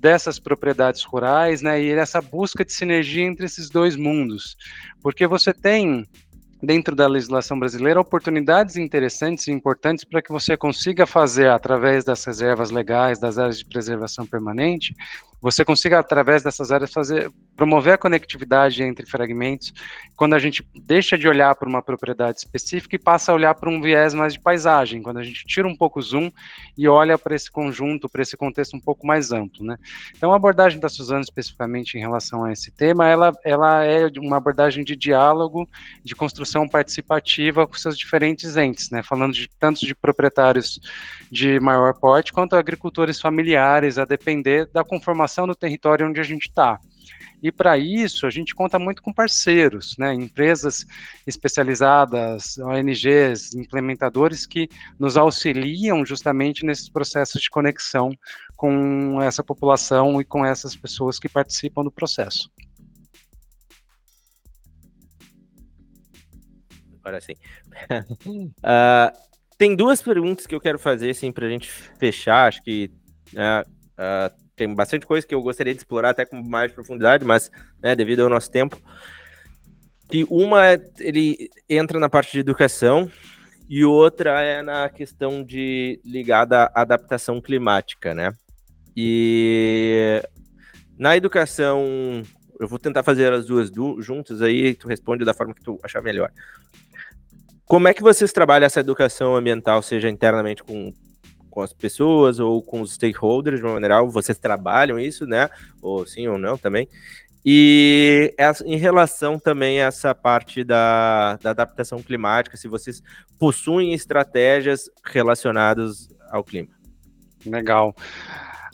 dessas 0.05 0.39
propriedades 0.39 1.03
rurais, 1.03 1.63
né, 1.63 1.83
e 1.83 1.91
essa 1.93 2.21
busca 2.21 2.63
de 2.63 2.75
sinergia 2.75 3.25
entre 3.25 3.47
esses 3.47 3.71
dois 3.71 3.97
mundos, 3.97 4.55
porque 5.03 5.27
você 5.27 5.51
tem 5.51 6.07
dentro 6.63 6.95
da 6.95 7.07
legislação 7.07 7.59
brasileira 7.59 8.03
oportunidades 8.03 8.77
interessantes 8.77 9.49
e 9.49 9.51
importantes 9.51 10.05
para 10.05 10.21
que 10.21 10.31
você 10.31 10.59
consiga 10.59 11.07
fazer 11.07 11.49
através 11.49 12.05
das 12.05 12.23
reservas 12.23 12.71
legais, 12.71 13.19
das 13.19 13.39
áreas 13.39 13.57
de 13.57 13.65
preservação 13.65 14.27
permanente, 14.27 14.95
você 15.45 15.63
consiga, 15.63 15.99
através 15.99 16.43
dessas 16.43 16.73
áreas, 16.73 16.91
fazer, 16.91 17.31
promover 17.55 17.93
a 17.93 17.99
conectividade 17.99 18.83
entre 18.83 19.05
fragmentos, 19.05 19.75
quando 20.17 20.33
a 20.33 20.39
gente 20.39 20.67
deixa 20.75 21.19
de 21.19 21.29
olhar 21.29 21.55
para 21.55 21.69
uma 21.69 21.83
propriedade 21.83 22.39
específica 22.39 22.97
e 22.97 22.99
passa 22.99 23.31
a 23.31 23.35
olhar 23.35 23.55
para 23.55 23.69
um 23.69 23.79
viés 23.79 24.15
mais 24.15 24.33
de 24.33 24.41
paisagem, 24.41 25.03
quando 25.03 25.19
a 25.19 25.23
gente 25.23 25.45
tira 25.45 25.69
um 25.69 25.77
pouco 25.77 25.99
o 25.99 26.03
zoom 26.03 26.31
e 26.79 26.89
olha 26.89 27.19
para 27.19 27.35
esse 27.35 27.51
conjunto, 27.51 28.09
para 28.09 28.23
esse 28.23 28.39
contexto 28.39 28.75
um 28.75 28.81
pouco 28.81 29.07
mais 29.07 29.33
amplo, 29.33 29.63
né? 29.67 29.77
Então, 30.17 30.33
a 30.33 30.37
abordagem 30.37 30.81
da 30.81 30.89
Suzana, 30.89 31.21
especificamente 31.21 31.99
em 31.99 32.01
relação 32.01 32.43
a 32.43 32.51
esse 32.51 32.71
tema, 32.71 33.07
ela, 33.07 33.31
ela 33.45 33.85
é 33.85 34.11
uma 34.17 34.39
abordagem 34.39 34.83
de 34.83 34.97
diálogo, 34.97 35.69
de 36.03 36.15
construção 36.15 36.67
participativa 36.67 37.67
com 37.67 37.75
seus 37.75 37.99
diferentes 37.99 38.57
entes, 38.57 38.89
né? 38.89 39.03
Falando 39.03 39.35
de 39.35 39.51
tanto 39.61 39.85
de 39.85 39.95
proprietários 39.95 40.81
de 41.31 41.61
maior 41.61 41.93
porte, 41.93 42.33
quanto 42.33 42.57
agricultores 42.57 43.21
familiares, 43.21 43.99
a 43.99 44.07
depender 44.07 44.71
da 44.73 44.83
conformação 44.83 45.34
no 45.43 45.55
território 45.55 46.07
onde 46.07 46.21
a 46.21 46.25
gente 46.25 46.49
está. 46.49 46.79
E 47.43 47.53
para 47.53 47.77
isso, 47.77 48.27
a 48.27 48.31
gente 48.31 48.55
conta 48.55 48.79
muito 48.79 49.03
com 49.03 49.13
parceiros, 49.13 49.97
né, 49.99 50.15
empresas 50.15 50.87
especializadas, 51.27 52.57
ONGs, 52.57 53.55
implementadores 53.55 54.47
que 54.47 54.67
nos 54.99 55.19
auxiliam 55.19 56.07
justamente 56.07 56.65
nesses 56.65 56.89
processos 56.89 57.43
de 57.43 57.51
conexão 57.51 58.17
com 58.57 59.21
essa 59.21 59.45
população 59.45 60.21
e 60.23 60.25
com 60.25 60.43
essas 60.43 60.75
pessoas 60.75 61.19
que 61.19 61.29
participam 61.29 61.85
do 61.85 61.91
processo. 61.91 62.51
Agora 67.01 67.21
sim. 67.21 67.35
uh, 67.93 69.13
tem 69.59 69.77
duas 69.77 70.01
perguntas 70.01 70.47
que 70.47 70.55
eu 70.55 70.61
quero 70.63 70.79
fazer, 70.79 71.11
assim, 71.11 71.31
para 71.31 71.47
a 71.47 71.51
gente 71.51 71.71
fechar. 71.71 72.49
Acho 72.49 72.63
que 72.63 72.91
uh, 73.35 74.44
tem 74.57 74.73
bastante 74.75 75.07
coisa 75.07 75.27
que 75.27 75.35
eu 75.35 75.43
gostaria 75.43 75.73
de 75.73 75.81
explorar 75.81 76.11
até 76.11 76.25
com 76.25 76.43
mais 76.43 76.73
profundidade, 76.73 77.25
mas 77.25 77.51
né, 77.83 77.95
devido 77.95 78.21
ao 78.21 78.31
nosso 78.31 78.51
tempo. 78.51 78.81
E 80.13 80.25
uma, 80.31 80.67
é, 80.67 80.81
ele 81.01 81.51
entra 81.69 81.99
na 81.99 82.09
parte 82.09 82.33
de 82.33 82.41
educação 82.41 83.11
e 83.69 83.85
outra 83.85 84.43
é 84.43 84.63
na 84.63 84.89
questão 84.89 85.43
de 85.43 86.01
ligada 86.05 86.65
à 86.75 86.83
adaptação 86.83 87.41
climática, 87.41 88.15
né? 88.15 88.33
E 88.97 90.23
na 90.97 91.17
educação, 91.17 92.23
eu 92.61 92.69
vou 92.69 92.79
tentar 92.79 93.03
fazer 93.03 93.33
as 93.33 93.47
duas 93.47 93.73
juntas 93.99 94.41
aí, 94.41 94.75
tu 94.75 94.87
responde 94.87 95.25
da 95.25 95.35
forma 95.35 95.55
que 95.55 95.63
tu 95.63 95.81
achar 95.83 96.03
melhor. 96.03 96.31
Como 97.65 97.89
é 97.89 97.95
que 97.95 98.03
vocês 98.03 98.33
trabalham 98.33 98.67
essa 98.67 98.81
educação 98.81 99.35
ambiental, 99.35 99.83
seja 99.83 100.09
internamente 100.09 100.63
com, 100.63 100.93
com 101.55 101.63
as 101.63 101.73
pessoas 101.73 102.41
ou 102.41 102.61
com 102.61 102.81
os 102.81 102.95
stakeholders, 102.95 103.61
de 103.61 103.65
uma 103.65 103.75
maneira 103.75 103.95
geral? 103.95 104.11
Vocês 104.11 104.37
trabalham 104.37 104.99
isso, 104.99 105.25
né? 105.25 105.49
Ou 105.81 106.05
sim 106.05 106.27
ou 106.27 106.37
não 106.37 106.59
também. 106.59 106.89
E 107.47 108.35
em 108.65 108.77
relação 108.77 109.39
também 109.39 109.81
a 109.81 109.87
essa 109.87 110.15
parte 110.15 110.65
da, 110.65 111.37
da 111.37 111.51
adaptação 111.51 112.03
climática, 112.03 112.57
se 112.57 112.67
vocês 112.67 113.03
possuem 113.39 113.93
estratégias 113.93 114.91
relacionadas 115.05 116.09
ao 116.31 116.43
clima. 116.43 116.71
Legal. 117.47 117.95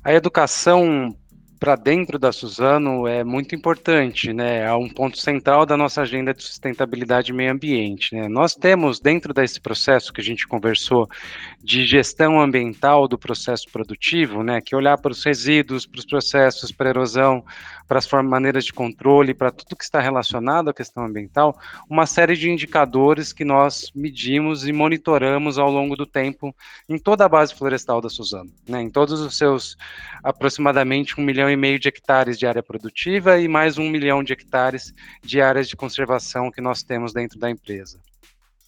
A 0.02 0.14
educação 0.14 1.14
para 1.60 1.76
dentro 1.76 2.18
da 2.18 2.32
Suzano 2.32 3.06
é 3.06 3.22
muito 3.22 3.54
importante, 3.54 4.32
né? 4.32 4.62
É 4.62 4.72
um 4.72 4.88
ponto 4.88 5.18
central 5.18 5.66
da 5.66 5.76
nossa 5.76 6.00
agenda 6.00 6.32
de 6.32 6.42
sustentabilidade 6.42 7.32
e 7.32 7.34
meio 7.34 7.52
ambiente. 7.52 8.14
Né? 8.14 8.28
Nós 8.28 8.54
temos, 8.54 8.98
dentro 8.98 9.34
desse 9.34 9.60
processo 9.60 10.10
que 10.10 10.22
a 10.22 10.24
gente 10.24 10.48
conversou, 10.48 11.06
de 11.62 11.84
gestão 11.84 12.40
ambiental 12.40 13.06
do 13.06 13.18
processo 13.18 13.66
produtivo, 13.70 14.42
né? 14.42 14.62
Que 14.62 14.74
é 14.74 14.78
olhar 14.78 14.96
para 14.96 15.12
os 15.12 15.22
resíduos, 15.22 15.84
para 15.84 15.98
os 15.98 16.06
processos, 16.06 16.72
para 16.72 16.88
a 16.88 16.92
erosão, 16.92 17.44
para 17.86 17.98
as 17.98 18.08
maneiras 18.22 18.64
de 18.64 18.72
controle, 18.72 19.34
para 19.34 19.50
tudo 19.50 19.76
que 19.76 19.84
está 19.84 20.00
relacionado 20.00 20.70
à 20.70 20.72
questão 20.72 21.04
ambiental, 21.04 21.58
uma 21.90 22.06
série 22.06 22.36
de 22.36 22.48
indicadores 22.48 23.32
que 23.34 23.44
nós 23.44 23.90
medimos 23.94 24.66
e 24.66 24.72
monitoramos 24.72 25.58
ao 25.58 25.70
longo 25.70 25.94
do 25.94 26.06
tempo 26.06 26.54
em 26.88 26.98
toda 26.98 27.26
a 27.26 27.28
base 27.28 27.54
florestal 27.54 28.00
da 28.00 28.08
Suzano, 28.08 28.50
né? 28.66 28.80
Em 28.80 28.88
todos 28.88 29.20
os 29.20 29.36
seus 29.36 29.76
aproximadamente 30.22 31.20
um 31.20 31.24
milhão 31.24 31.49
milhão 31.50 31.52
e 31.52 31.56
meio 31.56 31.78
de 31.78 31.88
hectares 31.88 32.38
de 32.38 32.46
área 32.46 32.62
produtiva 32.62 33.38
e 33.38 33.48
mais 33.48 33.78
um 33.78 33.88
milhão 33.88 34.22
de 34.22 34.32
hectares 34.32 34.94
de 35.22 35.40
áreas 35.40 35.68
de 35.68 35.76
conservação 35.76 36.50
que 36.50 36.60
nós 36.60 36.82
temos 36.82 37.12
dentro 37.12 37.38
da 37.38 37.50
empresa. 37.50 37.98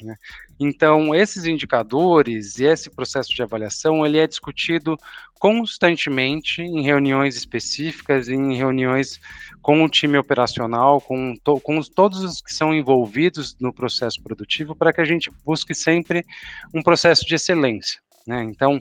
Né? 0.00 0.16
Então, 0.58 1.14
esses 1.14 1.44
indicadores 1.44 2.58
e 2.58 2.64
esse 2.64 2.90
processo 2.90 3.32
de 3.34 3.42
avaliação, 3.42 4.04
ele 4.04 4.18
é 4.18 4.26
discutido 4.26 4.98
constantemente 5.38 6.62
em 6.62 6.82
reuniões 6.82 7.36
específicas, 7.36 8.28
em 8.28 8.54
reuniões 8.56 9.20
com 9.60 9.84
o 9.84 9.88
time 9.88 10.18
operacional, 10.18 11.00
com, 11.00 11.36
to, 11.42 11.60
com 11.60 11.80
todos 11.82 12.22
os 12.22 12.40
que 12.40 12.52
são 12.52 12.74
envolvidos 12.74 13.56
no 13.60 13.72
processo 13.72 14.20
produtivo, 14.22 14.74
para 14.74 14.92
que 14.92 15.00
a 15.00 15.04
gente 15.04 15.30
busque 15.44 15.74
sempre 15.74 16.24
um 16.74 16.82
processo 16.82 17.24
de 17.24 17.34
excelência. 17.34 18.00
Né? 18.26 18.42
Então, 18.44 18.80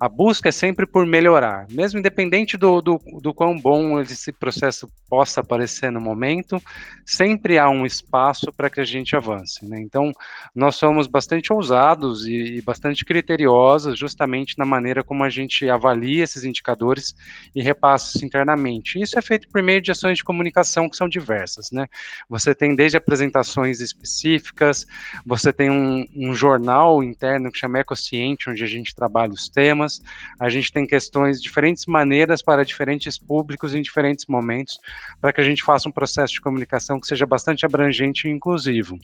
a 0.00 0.08
busca 0.08 0.48
é 0.48 0.52
sempre 0.52 0.86
por 0.86 1.04
melhorar, 1.04 1.66
mesmo 1.70 1.98
independente 1.98 2.56
do, 2.56 2.80
do, 2.80 2.98
do 3.20 3.34
quão 3.34 3.60
bom 3.60 4.00
esse 4.00 4.32
processo 4.32 4.88
possa 5.10 5.44
parecer 5.44 5.90
no 5.90 6.00
momento, 6.00 6.62
sempre 7.04 7.58
há 7.58 7.68
um 7.68 7.84
espaço 7.84 8.52
para 8.52 8.70
que 8.70 8.80
a 8.80 8.84
gente 8.84 9.16
avance. 9.16 9.66
Né? 9.66 9.80
Então, 9.80 10.12
nós 10.54 10.76
somos 10.76 11.08
bastante 11.08 11.52
ousados 11.52 12.24
e, 12.26 12.58
e, 12.58 12.62
bastante 12.62 13.04
criteriosos 13.04 13.98
justamente 13.98 14.56
na 14.56 14.64
maneira 14.64 15.02
como 15.02 15.24
a 15.24 15.28
gente 15.28 15.68
avalia 15.68 16.22
esses 16.22 16.44
indicadores 16.44 17.14
e 17.54 17.60
repassa 17.60 18.24
internamente. 18.24 19.00
Isso 19.00 19.18
é 19.18 19.22
feito 19.22 19.48
por 19.48 19.60
meio 19.62 19.82
de 19.82 19.90
ações 19.90 20.18
de 20.18 20.24
comunicação 20.24 20.88
que 20.88 20.96
são 20.96 21.08
diversas. 21.08 21.72
Né? 21.72 21.88
Você 22.28 22.54
tem 22.54 22.76
desde 22.76 22.96
apresentações 22.96 23.80
específicas, 23.80 24.86
você 25.26 25.52
tem 25.52 25.68
um, 25.68 26.06
um 26.14 26.32
jornal 26.32 27.02
interno 27.02 27.50
que 27.50 27.58
chama 27.58 27.80
Ecociente, 27.80 28.48
onde 28.48 28.62
a 28.62 28.68
gente 28.68 28.94
trabalha 28.94 29.32
os 29.32 29.48
temas, 29.48 29.89
temas, 29.90 30.02
a 30.38 30.48
gente 30.48 30.72
tem 30.72 30.86
questões, 30.86 31.42
diferentes 31.42 31.86
maneiras 31.86 32.42
para 32.42 32.64
diferentes 32.64 33.18
públicos 33.18 33.74
em 33.74 33.82
diferentes 33.82 34.26
momentos, 34.26 34.78
para 35.20 35.32
que 35.32 35.40
a 35.40 35.44
gente 35.44 35.62
faça 35.62 35.88
um 35.88 35.92
processo 35.92 36.34
de 36.34 36.40
comunicação 36.40 37.00
que 37.00 37.06
seja 37.06 37.26
bastante 37.26 37.66
abrangente 37.66 38.28
e 38.28 38.30
inclusivo. 38.30 38.98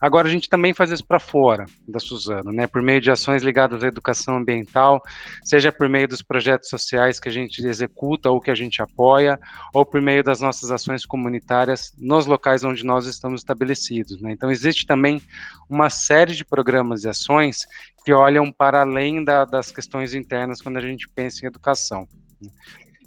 Agora, 0.00 0.28
a 0.28 0.30
gente 0.30 0.50
também 0.50 0.74
faz 0.74 0.90
isso 0.90 1.06
para 1.06 1.18
fora 1.18 1.64
da 1.88 1.98
Suzano, 1.98 2.52
né, 2.52 2.66
por 2.66 2.82
meio 2.82 3.00
de 3.00 3.10
ações 3.10 3.42
ligadas 3.42 3.82
à 3.82 3.86
educação 3.86 4.36
ambiental, 4.36 5.02
seja 5.42 5.72
por 5.72 5.88
meio 5.88 6.06
dos 6.06 6.20
projetos 6.20 6.68
sociais 6.68 7.18
que 7.18 7.26
a 7.26 7.32
gente 7.32 7.64
executa 7.66 8.30
ou 8.30 8.38
que 8.38 8.50
a 8.50 8.54
gente 8.54 8.82
apoia, 8.82 9.40
ou 9.72 9.86
por 9.86 10.02
meio 10.02 10.22
das 10.22 10.40
nossas 10.40 10.70
ações 10.70 11.06
comunitárias 11.06 11.92
nos 11.96 12.26
locais 12.26 12.64
onde 12.64 12.84
nós 12.84 13.06
estamos 13.06 13.40
estabelecidos. 13.40 14.20
Né. 14.20 14.32
Então, 14.32 14.50
existe 14.50 14.86
também 14.86 15.22
uma 15.70 15.88
série 15.88 16.34
de 16.34 16.44
programas 16.44 17.04
e 17.04 17.08
ações 17.08 17.66
que 18.04 18.12
olham 18.12 18.52
para 18.52 18.82
além 18.82 19.24
da, 19.24 19.46
das 19.46 19.72
questões 19.72 20.12
internas 20.12 20.60
quando 20.60 20.76
a 20.76 20.82
gente 20.82 21.08
pensa 21.08 21.44
em 21.44 21.48
educação. 21.48 22.06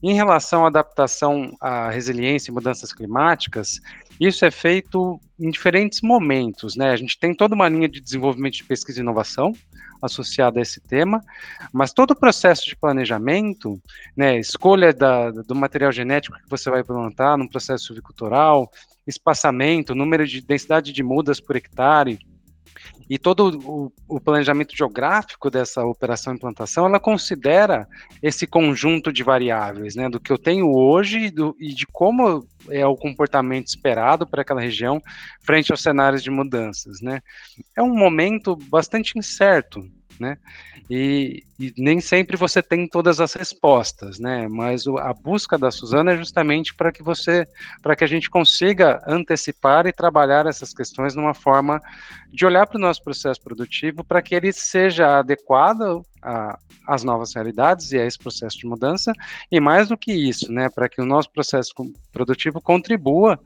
Em 0.01 0.13
relação 0.13 0.63
à 0.63 0.67
adaptação 0.67 1.55
à 1.59 1.89
resiliência 1.89 2.51
e 2.51 2.53
mudanças 2.53 2.93
climáticas, 2.93 3.79
isso 4.19 4.45
é 4.45 4.51
feito 4.51 5.19
em 5.39 5.49
diferentes 5.49 6.01
momentos, 6.01 6.75
né? 6.75 6.91
A 6.91 6.95
gente 6.95 7.17
tem 7.17 7.33
toda 7.33 7.53
uma 7.53 7.69
linha 7.69 7.87
de 7.87 8.01
desenvolvimento 8.01 8.55
de 8.55 8.63
pesquisa 8.63 8.99
e 8.99 9.01
inovação 9.01 9.53
associada 10.01 10.59
a 10.59 10.61
esse 10.61 10.79
tema, 10.79 11.23
mas 11.73 11.91
todo 11.91 12.11
o 12.11 12.15
processo 12.15 12.65
de 12.65 12.75
planejamento, 12.75 13.81
né, 14.15 14.37
escolha 14.39 14.93
da, 14.93 15.31
do 15.31 15.55
material 15.55 15.91
genético 15.91 16.37
que 16.37 16.49
você 16.49 16.69
vai 16.69 16.83
plantar 16.83 17.37
no 17.37 17.49
processo 17.49 17.85
silvicultural, 17.85 18.71
espaçamento, 19.07 19.95
número 19.95 20.27
de 20.27 20.41
densidade 20.41 20.91
de 20.91 21.01
mudas 21.01 21.39
por 21.39 21.55
hectare, 21.55 22.19
e 23.09 23.17
todo 23.17 23.59
o, 23.63 23.91
o, 24.07 24.19
planejamento 24.19 24.75
geográfico 24.75 25.49
dessa 25.49 25.85
operação 25.85 26.33
implantação, 26.33 26.85
ela 26.85 26.99
considera 26.99 27.87
esse 28.21 28.45
conjunto 28.45 29.13
de 29.13 29.23
variáveis, 29.23 29.95
né, 29.95 30.09
do 30.09 30.19
que 30.19 30.31
eu 30.31 30.37
tenho 30.37 30.73
hoje 30.73 31.25
e, 31.25 31.31
do, 31.31 31.55
e 31.59 31.73
de 31.73 31.85
como 31.87 32.45
é 32.69 32.85
o 32.85 32.97
comportamento 32.97 33.67
esperado 33.67 34.27
para 34.27 34.41
aquela 34.41 34.61
região 34.61 35.01
frente 35.41 35.71
aos 35.71 35.81
cenários 35.81 36.21
de 36.21 36.29
mudanças, 36.29 37.01
né. 37.01 37.21
É 37.75 37.81
um 37.81 37.95
momento 37.95 38.55
bastante 38.55 39.17
incerto, 39.17 39.87
né? 40.19 40.37
E, 40.89 41.43
e, 41.59 41.73
nem 41.77 41.99
sempre 41.99 42.37
você 42.37 42.61
tem 42.61 42.87
todas 42.87 43.19
as 43.19 43.33
respostas, 43.33 44.19
né? 44.19 44.47
Mas 44.47 44.87
o, 44.87 44.97
a 44.97 45.13
busca 45.13 45.57
da 45.57 45.69
Suzana 45.69 46.13
é 46.13 46.17
justamente 46.17 46.73
para 46.73 46.91
que 46.91 47.03
você, 47.03 47.47
para 47.81 47.95
que 47.95 48.03
a 48.03 48.07
gente 48.07 48.29
consiga 48.29 49.01
antecipar 49.05 49.85
e 49.85 49.91
trabalhar 49.91 50.45
essas 50.45 50.73
questões 50.73 51.13
numa 51.15 51.33
forma 51.33 51.81
de 52.31 52.45
olhar 52.45 52.65
para 52.67 52.77
o 52.77 52.81
nosso 52.81 53.03
processo 53.03 53.41
produtivo 53.41 54.03
para 54.03 54.21
que 54.21 54.35
ele 54.35 54.53
seja 54.53 55.19
adequado 55.19 56.05
às 56.87 57.03
novas 57.03 57.33
realidades 57.33 57.91
e 57.91 57.97
a 57.97 58.05
esse 58.05 58.17
processo 58.17 58.57
de 58.57 58.65
mudança, 58.65 59.13
e 59.51 59.59
mais 59.59 59.89
do 59.89 59.97
que 59.97 60.11
isso, 60.11 60.51
né? 60.51 60.69
Para 60.69 60.89
que 60.89 61.01
o 61.01 61.05
nosso 61.05 61.29
processo 61.31 61.73
produtivo 62.11 62.61
contribua 62.61 63.39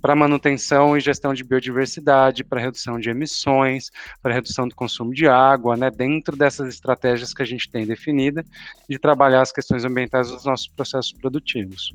para 0.00 0.14
manutenção 0.14 0.96
e 0.96 1.00
gestão 1.00 1.34
de 1.34 1.44
biodiversidade, 1.44 2.44
para 2.44 2.60
redução 2.60 2.98
de 2.98 3.10
emissões, 3.10 3.90
para 4.22 4.34
redução 4.34 4.68
do 4.68 4.74
consumo 4.74 5.12
de 5.12 5.26
água, 5.26 5.76
né, 5.76 5.90
dentro 5.90 6.36
dessas 6.36 6.68
estratégias 6.68 7.34
que 7.34 7.42
a 7.42 7.46
gente 7.46 7.70
tem 7.70 7.86
definida 7.86 8.44
de 8.88 8.98
trabalhar 8.98 9.42
as 9.42 9.52
questões 9.52 9.84
ambientais 9.84 10.30
dos 10.30 10.44
nossos 10.44 10.68
processos 10.68 11.12
produtivos. 11.12 11.92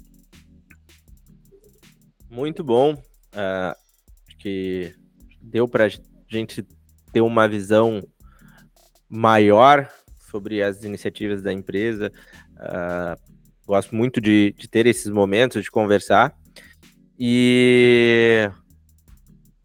Muito 2.29 2.63
bom, 2.63 2.93
uh, 2.93 3.75
que 4.39 4.93
deu 5.41 5.67
para 5.67 5.85
a 5.85 5.89
gente 6.27 6.65
ter 7.11 7.21
uma 7.21 7.47
visão 7.47 8.01
maior 9.07 9.87
sobre 10.31 10.63
as 10.63 10.83
iniciativas 10.83 11.43
da 11.43 11.53
empresa. 11.53 12.11
Uh, 12.53 13.33
gosto 13.67 13.95
muito 13.95 14.19
de, 14.19 14.53
de 14.57 14.67
ter 14.67 14.87
esses 14.87 15.11
momentos 15.11 15.63
de 15.63 15.69
conversar. 15.69 16.35
E 17.19 18.49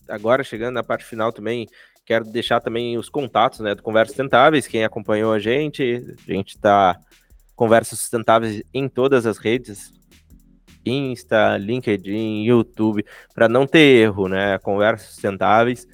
agora, 0.09 0.45
chegando 0.45 0.75
na 0.75 0.83
parte 0.83 1.05
final 1.05 1.33
também, 1.33 1.67
quero 2.05 2.25
deixar 2.25 2.61
também 2.61 2.97
os 2.97 3.09
contatos 3.09 3.61
né, 3.61 3.75
do 3.75 3.83
Conversas 3.83 4.17
Sustentáveis, 4.17 4.67
quem 4.67 4.85
acompanhou 4.85 5.33
a 5.33 5.39
gente, 5.39 6.17
a 6.27 6.33
gente 6.33 6.57
está 6.57 6.99
Conversas 7.55 7.99
Sustentáveis 7.99 8.63
em 8.73 8.89
todas 8.89 9.27
as 9.27 9.37
redes, 9.37 9.93
Insta, 10.87 11.59
LinkedIn, 11.59 12.45
YouTube, 12.45 13.05
para 13.35 13.49
não 13.49 13.67
ter 13.67 14.03
erro, 14.05 14.29
né, 14.29 14.59
Conversas 14.59 15.09
Sustentáveis. 15.09 15.87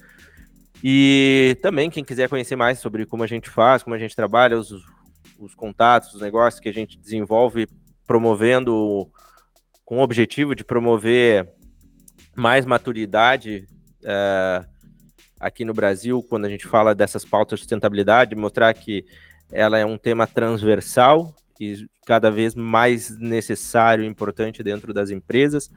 E 0.83 1.57
também, 1.61 1.89
quem 1.89 2.03
quiser 2.03 2.29
conhecer 2.29 2.55
mais 2.55 2.79
sobre 2.79 3.05
como 3.05 3.23
a 3.23 3.27
gente 3.27 3.49
faz, 3.49 3.81
como 3.81 3.95
a 3.95 3.99
gente 3.99 4.15
trabalha, 4.15 4.57
os, 4.57 4.71
os 5.39 5.55
contatos, 5.55 6.13
os 6.13 6.21
negócios 6.21 6.61
que 6.61 6.69
a 6.69 6.73
gente 6.73 6.97
desenvolve 6.97 7.67
promovendo 8.05 9.09
com 9.85 9.99
o 9.99 10.01
objetivo 10.01 10.55
de 10.55 10.63
promover 10.63 11.47
mais 12.35 12.65
maturidade 12.65 13.67
uh, 14.01 14.67
aqui 15.39 15.63
no 15.63 15.73
Brasil 15.73 16.23
quando 16.27 16.45
a 16.45 16.49
gente 16.49 16.65
fala 16.65 16.95
dessas 16.95 17.23
pautas 17.23 17.59
de 17.59 17.63
sustentabilidade, 17.63 18.35
mostrar 18.35 18.73
que 18.73 19.05
ela 19.51 19.77
é 19.77 19.85
um 19.85 19.97
tema 19.97 20.25
transversal 20.25 21.35
e 21.59 21.85
cada 22.05 22.29
vez 22.29 22.55
mais 22.55 23.17
necessário 23.17 24.03
e 24.03 24.07
importante 24.07 24.63
dentro 24.63 24.93
das 24.93 25.11
empresas. 25.11 25.71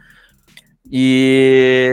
E 0.91 1.91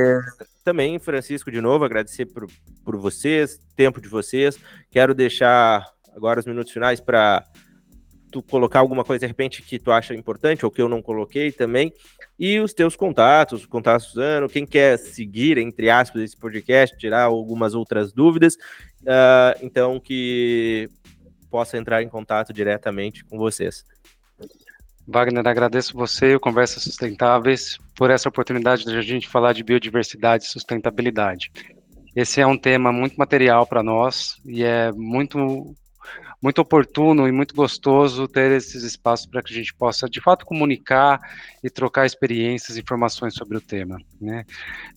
também, 0.63 0.97
Francisco, 0.99 1.51
de 1.51 1.61
novo, 1.61 1.83
agradecer 1.83 2.25
por, 2.25 2.47
por 2.83 2.97
vocês, 2.97 3.59
tempo 3.75 4.01
de 4.01 4.07
vocês. 4.07 4.57
Quero 4.89 5.13
deixar 5.13 5.85
agora 6.15 6.39
os 6.39 6.45
minutos 6.45 6.71
finais 6.71 6.99
para 6.99 7.45
tu 8.35 8.43
colocar 8.43 8.79
alguma 8.79 9.05
coisa 9.05 9.21
de 9.21 9.27
repente 9.27 9.61
que 9.61 9.79
tu 9.79 9.93
acha 9.93 10.13
importante 10.13 10.65
ou 10.65 10.71
que 10.71 10.81
eu 10.81 10.89
não 10.89 11.01
coloquei 11.01 11.53
também. 11.53 11.93
E 12.37 12.59
os 12.59 12.73
teus 12.73 12.93
contatos, 12.93 13.63
o 13.63 13.69
contato 13.69 14.01
Suzano, 14.01 14.49
quem 14.49 14.65
quer 14.65 14.97
seguir, 14.99 15.57
entre 15.57 15.89
aspas, 15.89 16.21
esse 16.21 16.35
podcast, 16.35 16.97
tirar 16.97 17.23
algumas 17.23 17.73
outras 17.73 18.11
dúvidas, 18.11 18.55
uh, 18.55 19.57
então 19.61 20.01
que 20.01 20.89
possa 21.49 21.77
entrar 21.77 22.03
em 22.03 22.09
contato 22.09 22.51
diretamente 22.51 23.23
com 23.23 23.37
vocês. 23.37 23.85
Wagner, 25.07 25.47
agradeço 25.47 25.95
você 25.95 26.31
e 26.31 26.35
o 26.35 26.39
Conversas 26.39 26.83
Sustentáveis 26.83 27.77
por 27.95 28.11
essa 28.11 28.27
oportunidade 28.27 28.83
de 28.83 28.97
a 28.97 29.01
gente 29.01 29.29
falar 29.29 29.53
de 29.53 29.63
biodiversidade 29.63 30.43
e 30.43 30.47
sustentabilidade. 30.47 31.51
Esse 32.13 32.41
é 32.41 32.47
um 32.47 32.57
tema 32.57 32.91
muito 32.91 33.15
material 33.15 33.65
para 33.65 33.81
nós 33.81 34.41
e 34.45 34.61
é 34.61 34.91
muito 34.91 35.73
muito 36.41 36.59
oportuno 36.59 37.27
e 37.27 37.31
muito 37.31 37.55
gostoso 37.55 38.27
ter 38.27 38.51
esses 38.51 38.83
espaços 38.83 39.25
para 39.25 39.41
que 39.41 39.51
a 39.51 39.55
gente 39.55 39.73
possa, 39.73 40.07
de 40.09 40.21
fato, 40.21 40.45
comunicar 40.45 41.19
e 41.63 41.69
trocar 41.69 42.05
experiências 42.05 42.77
e 42.77 42.81
informações 42.81 43.33
sobre 43.33 43.57
o 43.57 43.61
tema. 43.61 43.97
Né? 44.21 44.45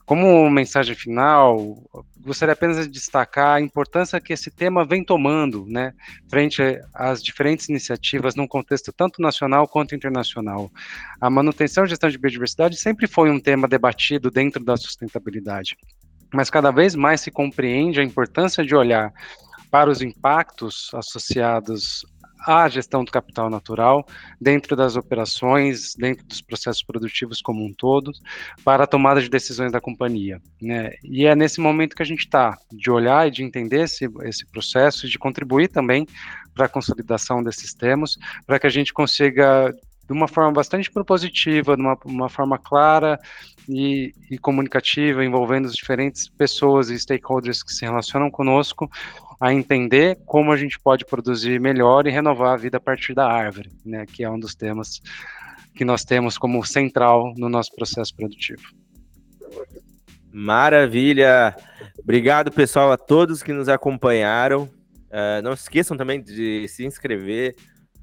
Como 0.04 0.48
mensagem 0.50 0.94
final, 0.94 1.76
gostaria 2.20 2.52
apenas 2.52 2.78
de 2.78 2.88
destacar 2.88 3.56
a 3.56 3.60
importância 3.60 4.20
que 4.20 4.32
esse 4.32 4.50
tema 4.50 4.84
vem 4.84 5.02
tomando, 5.02 5.64
né, 5.66 5.92
frente 6.28 6.62
às 6.94 7.22
diferentes 7.22 7.68
iniciativas 7.68 8.34
num 8.34 8.46
contexto 8.46 8.92
tanto 8.92 9.22
nacional 9.22 9.66
quanto 9.66 9.94
internacional. 9.94 10.70
A 11.20 11.30
manutenção 11.30 11.84
e 11.84 11.88
gestão 11.88 12.10
de 12.10 12.18
biodiversidade 12.18 12.76
sempre 12.76 13.06
foi 13.06 13.30
um 13.30 13.40
tema 13.40 13.66
debatido 13.66 14.30
dentro 14.30 14.62
da 14.62 14.76
sustentabilidade, 14.76 15.76
mas 16.32 16.50
cada 16.50 16.70
vez 16.70 16.94
mais 16.94 17.20
se 17.20 17.30
compreende 17.30 18.00
a 18.00 18.04
importância 18.04 18.64
de 18.64 18.74
olhar 18.74 19.12
para 19.70 19.90
os 19.90 20.02
impactos 20.02 20.90
associados 20.94 22.04
à 22.46 22.68
gestão 22.68 23.04
do 23.04 23.10
capital 23.10 23.50
natural 23.50 24.06
dentro 24.40 24.76
das 24.76 24.96
operações, 24.96 25.94
dentro 25.96 26.24
dos 26.26 26.40
processos 26.40 26.82
produtivos 26.82 27.40
como 27.40 27.64
um 27.64 27.72
todo, 27.72 28.12
para 28.64 28.84
a 28.84 28.86
tomada 28.86 29.20
de 29.20 29.28
decisões 29.28 29.72
da 29.72 29.80
companhia. 29.80 30.40
Né? 30.60 30.92
E 31.02 31.26
é 31.26 31.34
nesse 31.34 31.60
momento 31.60 31.96
que 31.96 32.02
a 32.02 32.06
gente 32.06 32.20
está, 32.20 32.56
de 32.72 32.90
olhar 32.90 33.26
e 33.26 33.30
de 33.30 33.42
entender 33.42 33.82
esse, 33.82 34.08
esse 34.22 34.46
processo 34.46 35.06
e 35.06 35.08
de 35.08 35.18
contribuir 35.18 35.68
também 35.68 36.06
para 36.54 36.66
a 36.66 36.68
consolidação 36.68 37.42
desses 37.42 37.74
temas, 37.74 38.16
para 38.46 38.58
que 38.58 38.66
a 38.66 38.70
gente 38.70 38.92
consiga 38.92 39.74
de 40.08 40.12
uma 40.12 40.26
forma 40.26 40.52
bastante 40.52 40.90
propositiva, 40.90 41.76
de 41.76 41.82
uma, 41.82 41.98
uma 42.06 42.28
forma 42.30 42.58
clara 42.58 43.20
e, 43.68 44.14
e, 44.30 44.38
comunicativa, 44.38 45.22
envolvendo 45.22 45.66
as 45.66 45.74
diferentes 45.74 46.28
pessoas 46.30 46.88
e 46.88 46.98
stakeholders 46.98 47.62
que 47.62 47.72
se 47.72 47.84
relacionam 47.84 48.30
conosco, 48.30 48.90
a 49.40 49.52
entender 49.52 50.18
como 50.26 50.50
a 50.50 50.56
gente 50.56 50.78
pode 50.78 51.04
produzir 51.04 51.60
melhor 51.60 52.06
e 52.06 52.10
renovar 52.10 52.54
a 52.54 52.56
vida 52.56 52.78
a 52.78 52.80
partir 52.80 53.14
da 53.14 53.26
árvore, 53.26 53.70
né, 53.84 54.04
que 54.06 54.24
é 54.24 54.30
um 54.30 54.38
dos 54.38 54.54
temas 54.54 55.00
que 55.74 55.84
nós 55.84 56.04
temos 56.04 56.36
como 56.36 56.64
central 56.64 57.32
no 57.36 57.48
nosso 57.48 57.72
processo 57.74 58.14
produtivo. 58.14 58.62
Maravilha! 60.32 61.54
Obrigado, 61.98 62.50
pessoal, 62.50 62.90
a 62.90 62.96
todos 62.96 63.42
que 63.42 63.52
nos 63.52 63.68
acompanharam. 63.68 64.64
Uh, 65.08 65.40
não 65.42 65.54
se 65.54 65.62
esqueçam 65.62 65.96
também 65.96 66.22
de 66.22 66.66
se 66.68 66.84
inscrever 66.84 67.54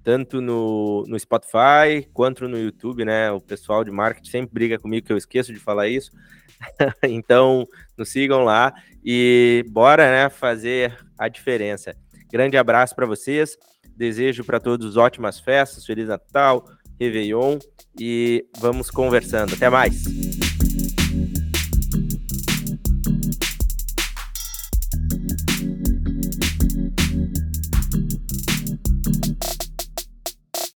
tanto 0.03 0.39
no, 0.39 1.03
no 1.07 1.19
Spotify 1.19 2.07
quanto 2.13 2.47
no 2.47 2.57
YouTube, 2.57 3.03
né? 3.03 3.31
O 3.31 3.41
pessoal 3.41 3.83
de 3.83 3.91
marketing 3.91 4.29
sempre 4.29 4.53
briga 4.53 4.79
comigo 4.79 5.05
que 5.05 5.11
eu 5.11 5.17
esqueço 5.17 5.51
de 5.51 5.59
falar 5.59 5.87
isso. 5.87 6.11
então, 7.03 7.67
nos 7.97 8.09
sigam 8.09 8.43
lá 8.43 8.73
e 9.03 9.65
bora, 9.69 10.09
né, 10.09 10.29
fazer 10.29 10.95
a 11.17 11.27
diferença. 11.27 11.95
Grande 12.31 12.57
abraço 12.57 12.95
para 12.95 13.05
vocês. 13.05 13.57
Desejo 13.95 14.43
para 14.43 14.59
todos 14.59 14.97
ótimas 14.97 15.39
festas, 15.39 15.85
feliz 15.85 16.07
Natal, 16.07 16.65
Réveillon 16.99 17.57
e 17.99 18.45
vamos 18.59 18.89
conversando. 18.91 19.53
Até 19.53 19.69
mais. 19.69 20.44